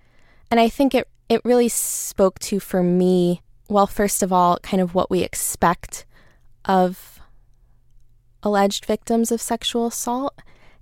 And 0.51 0.61
I 0.61 0.69
think 0.69 0.95
it, 0.95 1.09
it 1.29 1.45
really 1.45 1.69
spoke 1.69 2.39
to, 2.41 2.61
for 2.61 2.83
me, 2.83 3.43
well, 3.69 3.87
first 3.87 4.23
of 4.23 4.33
all, 4.33 4.59
kind 4.59 4.81
of 4.81 4.95
what 4.95 5.11
we 5.11 5.23
expect 5.23 6.07
of 6.65 7.21
alleged 8.43 8.85
victims 8.85 9.33
of 9.33 9.41
sexual 9.41 9.87
assault 9.87 10.39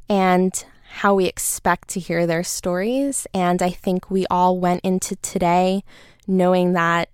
and 0.08 0.64
how 0.96 1.14
we 1.14 1.24
expect 1.24 1.88
to 1.88 2.00
hear 2.00 2.26
their 2.26 2.44
stories. 2.44 3.26
And 3.32 3.62
I 3.62 3.70
think 3.70 4.10
we 4.10 4.26
all 4.30 4.58
went 4.60 4.82
into 4.84 5.16
today 5.16 5.82
knowing 6.26 6.74
that 6.74 7.08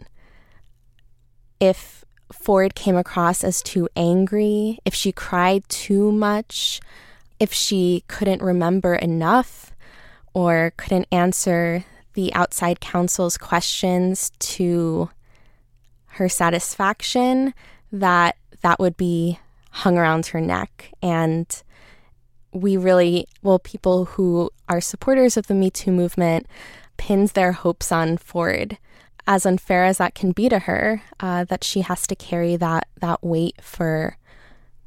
if 1.61 2.05
Ford 2.33 2.75
came 2.75 2.97
across 2.97 3.45
as 3.45 3.63
too 3.63 3.89
angry, 3.97 4.79
if 4.85 4.95
she 4.95 5.13
cried 5.13 5.69
too 5.69 6.13
much, 6.13 6.81
if 7.39 7.53
she 7.53 8.05
couldn't 8.09 8.43
remember 8.43 8.95
enough 8.95 9.73
or 10.35 10.73
couldn't 10.77 11.09
answer 11.11 11.85
the 12.15 12.33
outside 12.35 12.81
counsel's 12.81 13.39
questions 13.39 14.31
to 14.39 15.11
her 16.13 16.29
satisfaction, 16.29 17.55
that 17.93 18.37
that 18.63 18.79
would 18.79 18.97
be 18.97 19.39
hung 19.71 19.97
around 19.97 20.27
her 20.27 20.41
neck. 20.41 20.93
And 21.03 21.47
we 22.53 22.77
really, 22.77 23.27
well, 23.43 23.59
people 23.59 24.07
who 24.07 24.51
are 24.69 24.81
supporters 24.81 25.37
of 25.37 25.47
the 25.47 25.55
Me 25.55 25.71
Too 25.71 25.93
movement 25.93 26.47
pins 26.97 27.33
their 27.33 27.53
hopes 27.53 27.91
on 27.91 28.17
Ford 28.17 28.79
as 29.27 29.47
unfair 29.47 29.85
as 29.85 29.99
that 29.99 30.15
can 30.15 30.33
be 30.33 30.49
to 30.49 30.61
her, 30.61 31.03
uh, 31.21 31.45
that 31.45 31.63
she 31.63 31.83
has 31.83 32.07
to 32.07 32.17
carry 32.17 32.57
that 32.57 32.89
that 33.01 33.23
weight 33.23 33.55
for 33.63 34.17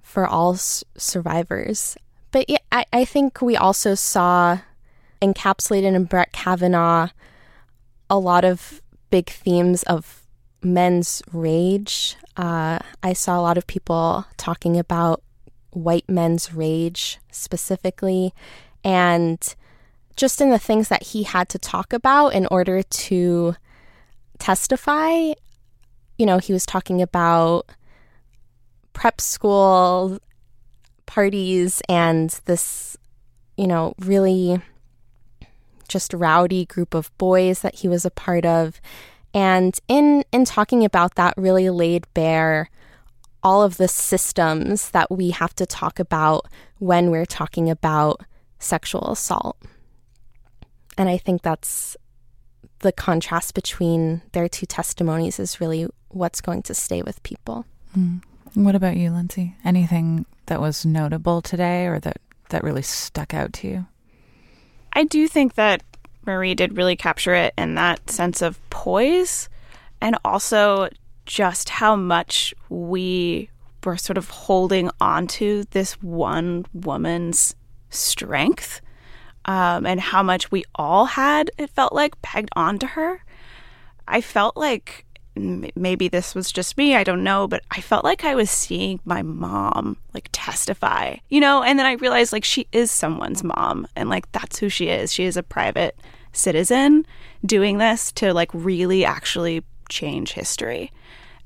for 0.01 0.27
all 0.27 0.53
s- 0.53 0.83
survivors. 0.97 1.95
But 2.31 2.49
yeah, 2.49 2.57
I, 2.71 2.85
I 2.91 3.05
think 3.05 3.41
we 3.41 3.55
also 3.55 3.95
saw 3.95 4.59
encapsulated 5.21 5.95
in 5.95 6.03
Brett 6.05 6.33
Kavanaugh 6.33 7.09
a 8.09 8.19
lot 8.19 8.43
of 8.43 8.81
big 9.09 9.29
themes 9.29 9.83
of 9.83 10.22
men's 10.63 11.21
rage. 11.31 12.15
Uh, 12.37 12.79
I 13.01 13.13
saw 13.13 13.39
a 13.39 13.41
lot 13.41 13.57
of 13.57 13.67
people 13.67 14.25
talking 14.37 14.77
about 14.77 15.21
white 15.71 16.07
men's 16.07 16.53
rage 16.53 17.19
specifically, 17.31 18.33
and 18.83 19.55
just 20.15 20.41
in 20.41 20.49
the 20.49 20.59
things 20.59 20.89
that 20.89 21.03
he 21.03 21.23
had 21.23 21.49
to 21.49 21.57
talk 21.57 21.93
about 21.93 22.29
in 22.29 22.45
order 22.47 22.83
to 22.83 23.55
testify, 24.37 25.33
you 26.17 26.25
know, 26.25 26.37
he 26.37 26.53
was 26.53 26.65
talking 26.65 27.01
about 27.01 27.65
prep 28.93 29.19
school 29.19 30.19
parties 31.05 31.81
and 31.89 32.39
this, 32.45 32.97
you 33.57 33.67
know, 33.67 33.93
really 33.99 34.61
just 35.87 36.13
rowdy 36.13 36.65
group 36.65 36.93
of 36.93 37.15
boys 37.17 37.61
that 37.61 37.75
he 37.75 37.87
was 37.87 38.05
a 38.05 38.11
part 38.11 38.45
of. 38.45 38.79
And 39.33 39.77
in 39.87 40.23
in 40.31 40.45
talking 40.45 40.85
about 40.85 41.15
that 41.15 41.33
really 41.37 41.69
laid 41.69 42.05
bare 42.13 42.69
all 43.41 43.61
of 43.61 43.77
the 43.77 43.87
systems 43.87 44.91
that 44.91 45.11
we 45.11 45.31
have 45.31 45.53
to 45.55 45.65
talk 45.65 45.99
about 45.99 46.47
when 46.79 47.11
we're 47.11 47.25
talking 47.25 47.69
about 47.69 48.21
sexual 48.59 49.11
assault. 49.11 49.57
And 50.97 51.09
I 51.09 51.17
think 51.17 51.41
that's 51.41 51.97
the 52.79 52.91
contrast 52.91 53.53
between 53.53 54.21
their 54.31 54.47
two 54.47 54.65
testimonies 54.65 55.39
is 55.39 55.59
really 55.59 55.87
what's 56.09 56.41
going 56.41 56.61
to 56.63 56.73
stay 56.73 57.01
with 57.01 57.21
people. 57.23 57.65
Mm. 57.97 58.21
What 58.53 58.75
about 58.75 58.97
you, 58.97 59.11
Lindsay? 59.11 59.55
Anything 59.65 60.25
that 60.45 60.61
was 60.61 60.85
notable 60.85 61.41
today 61.41 61.87
or 61.87 61.99
that, 61.99 62.17
that 62.49 62.63
really 62.63 62.81
stuck 62.81 63.33
out 63.33 63.53
to 63.53 63.67
you? 63.67 63.85
I 64.93 65.05
do 65.05 65.27
think 65.27 65.55
that 65.55 65.81
Marie 66.25 66.55
did 66.55 66.77
really 66.77 66.95
capture 66.95 67.33
it 67.33 67.53
in 67.57 67.75
that 67.75 68.09
sense 68.09 68.41
of 68.41 68.59
poise 68.69 69.49
and 70.01 70.17
also 70.23 70.89
just 71.25 71.69
how 71.69 71.95
much 71.95 72.53
we 72.69 73.49
were 73.83 73.97
sort 73.97 74.17
of 74.17 74.29
holding 74.29 74.89
on 74.99 75.27
to 75.27 75.63
this 75.71 75.93
one 76.01 76.65
woman's 76.73 77.55
strength 77.89 78.81
um, 79.45 79.85
and 79.85 79.99
how 79.99 80.23
much 80.23 80.51
we 80.51 80.63
all 80.75 81.05
had, 81.05 81.51
it 81.57 81.69
felt 81.69 81.93
like, 81.93 82.21
pegged 82.21 82.49
onto 82.55 82.87
her. 82.87 83.23
I 84.07 84.21
felt 84.21 84.55
like 84.55 85.05
maybe 85.35 86.07
this 86.07 86.35
was 86.35 86.51
just 86.51 86.77
me, 86.77 86.95
I 86.95 87.03
don't 87.03 87.23
know, 87.23 87.47
but 87.47 87.63
I 87.71 87.81
felt 87.81 88.03
like 88.03 88.23
I 88.23 88.35
was 88.35 88.49
seeing 88.49 88.99
my 89.05 89.21
mom 89.21 89.97
like 90.13 90.29
testify, 90.31 91.15
you 91.29 91.39
know, 91.39 91.63
and 91.63 91.79
then 91.79 91.85
I 91.85 91.93
realized 91.93 92.33
like 92.33 92.43
she 92.43 92.67
is 92.71 92.91
someone's 92.91 93.43
mom 93.43 93.87
and 93.95 94.09
like 94.09 94.31
that's 94.31 94.59
who 94.59 94.69
she 94.69 94.89
is. 94.89 95.11
She 95.11 95.25
is 95.25 95.37
a 95.37 95.43
private 95.43 95.97
citizen 96.31 97.05
doing 97.45 97.77
this 97.77 98.11
to 98.13 98.33
like 98.33 98.49
really 98.53 99.05
actually 99.05 99.63
change 99.89 100.33
history. 100.33 100.91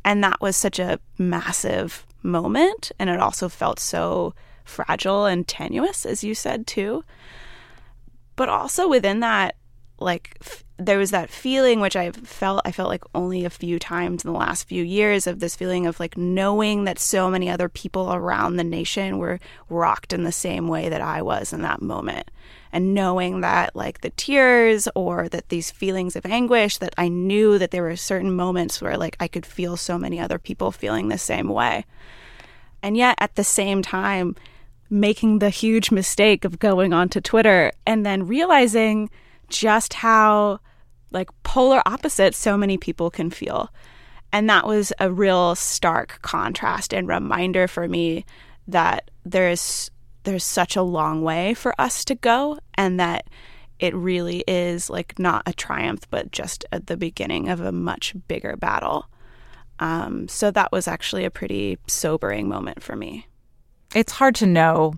And 0.04 0.24
that 0.24 0.42
was 0.42 0.56
such 0.56 0.80
a 0.80 1.00
massive 1.18 2.06
moment. 2.24 2.92
And 3.00 3.10
it 3.10 3.20
also 3.20 3.50
felt 3.50 3.80
so 3.80 4.34
fragile 4.64 5.26
and 5.26 5.48
tenuous, 5.48 6.06
as 6.06 6.24
you 6.24 6.34
said, 6.36 6.68
too. 6.68 7.04
But 8.36 8.50
also 8.50 8.88
within 8.88 9.20
that, 9.22 9.56
like, 10.00 10.38
f- 10.42 10.64
there 10.80 10.98
was 11.00 11.12
that 11.12 11.30
feeling 11.30 11.80
which 11.80 11.96
I 11.96 12.12
felt 12.12 12.62
I 12.64 12.72
felt 12.72 12.90
like 12.90 13.04
only 13.16 13.46
a 13.46 13.50
few 13.50 13.80
times 13.80 14.24
in 14.24 14.32
the 14.32 14.38
last 14.38 14.68
few 14.68 14.84
years 14.84 15.26
of 15.26 15.40
this 15.40 15.56
feeling 15.56 15.88
of 15.88 16.00
like 16.00 16.16
knowing 16.16 16.84
that 16.84 17.00
so 17.00 17.32
many 17.32 17.50
other 17.50 17.68
people 17.68 18.14
around 18.14 18.58
the 18.58 18.64
nation 18.64 19.18
were 19.18 19.40
rocked 19.70 20.14
in 20.14 20.24
the 20.24 20.32
same 20.32 20.68
way 20.68 20.88
that 20.90 21.02
I 21.02 21.22
was 21.24 21.52
in 21.52 21.64
that 21.64 21.82
moment. 21.82 22.30
And 22.72 22.94
knowing 22.94 23.42
that 23.42 23.76
like 23.76 24.02
the 24.02 24.12
tears 24.12 24.88
or 24.94 25.28
that 25.30 25.50
these 25.50 25.72
feelings 25.72 26.16
of 26.16 26.26
anguish 26.28 26.78
that 26.78 26.94
I 26.98 27.08
knew 27.08 27.58
that 27.58 27.72
there 27.72 27.84
were 27.84 27.96
certain 27.96 28.36
moments 28.36 28.80
where 28.82 28.98
like 28.98 29.18
I 29.20 29.28
could 29.28 29.46
feel 29.46 29.78
so 29.78 29.98
many 29.98 30.20
other 30.20 30.38
people 30.38 30.72
feeling 30.72 31.08
the 31.08 31.18
same 31.18 31.50
way. 31.50 31.86
And 32.84 32.96
yet 32.96 33.18
at 33.20 33.36
the 33.36 33.44
same 33.44 33.82
time 33.82 34.36
making 34.90 35.40
the 35.40 35.50
huge 35.50 35.92
mistake 35.92 36.46
of 36.46 36.60
going 36.60 36.94
onto 36.94 37.20
Twitter 37.20 37.72
and 37.86 38.06
then 38.06 38.28
realizing 38.28 39.10
just 39.50 39.94
how 39.94 40.60
like 41.12 41.30
polar 41.44 41.82
opposite 41.86 42.36
so 42.36 42.58
many 42.58 42.78
people 42.78 43.10
can 43.10 43.30
feel. 43.30 43.72
And 44.32 44.50
that 44.50 44.68
was 44.68 44.92
a 45.00 45.12
real 45.12 45.56
stark 45.56 46.20
contrast 46.22 46.94
and 46.94 47.08
reminder 47.08 47.68
for 47.68 47.88
me 47.88 48.26
that 48.68 49.10
there's 49.26 49.90
there's 50.24 50.44
such 50.44 50.76
a 50.76 50.82
long 50.82 51.22
way 51.22 51.54
for 51.54 51.74
us 51.80 52.04
to 52.04 52.16
go 52.16 52.60
and 52.76 53.00
that 53.00 53.30
it 53.80 53.96
really 53.96 54.44
is 54.46 54.90
like 54.90 55.18
not 55.18 55.42
a 55.46 55.54
triumph 55.54 56.02
but 56.10 56.32
just 56.32 56.66
at 56.74 56.88
the 56.88 56.98
beginning 56.98 57.48
of 57.48 57.62
a 57.62 57.72
much 57.72 58.14
bigger 58.28 58.58
battle. 58.58 59.08
Um, 59.80 60.28
so 60.28 60.52
that 60.52 60.72
was 60.72 60.88
actually 60.88 61.24
a 61.24 61.32
pretty 61.32 61.78
sobering 61.88 62.50
moment 62.50 62.84
for 62.84 62.96
me. 62.96 63.28
It's 63.96 64.12
hard 64.12 64.36
to 64.36 64.46
know 64.46 64.96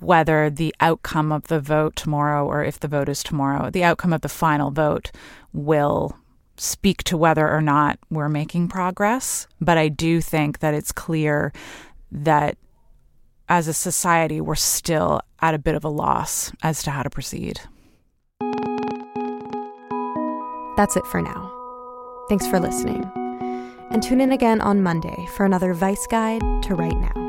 whether 0.00 0.50
the 0.50 0.74
outcome 0.80 1.32
of 1.32 1.44
the 1.44 1.60
vote 1.60 1.96
tomorrow, 1.96 2.46
or 2.46 2.64
if 2.64 2.80
the 2.80 2.88
vote 2.88 3.08
is 3.08 3.22
tomorrow, 3.22 3.70
the 3.70 3.84
outcome 3.84 4.12
of 4.12 4.22
the 4.22 4.28
final 4.28 4.70
vote 4.70 5.10
will 5.52 6.16
speak 6.56 7.04
to 7.04 7.16
whether 7.16 7.48
or 7.48 7.62
not 7.62 7.98
we're 8.10 8.28
making 8.28 8.68
progress. 8.68 9.46
But 9.60 9.78
I 9.78 9.88
do 9.88 10.20
think 10.20 10.58
that 10.58 10.74
it's 10.74 10.92
clear 10.92 11.52
that 12.10 12.56
as 13.48 13.68
a 13.68 13.72
society, 13.72 14.40
we're 14.40 14.54
still 14.54 15.20
at 15.40 15.54
a 15.54 15.58
bit 15.58 15.74
of 15.74 15.84
a 15.84 15.88
loss 15.88 16.52
as 16.62 16.82
to 16.82 16.90
how 16.90 17.02
to 17.02 17.10
proceed. 17.10 17.60
That's 20.76 20.96
it 20.96 21.06
for 21.06 21.22
now. 21.22 21.52
Thanks 22.28 22.46
for 22.46 22.60
listening. 22.60 23.10
And 23.90 24.02
tune 24.02 24.20
in 24.20 24.32
again 24.32 24.60
on 24.60 24.82
Monday 24.82 25.26
for 25.34 25.46
another 25.46 25.72
Vice 25.72 26.06
Guide 26.06 26.42
to 26.64 26.74
Right 26.74 26.96
Now. 26.96 27.27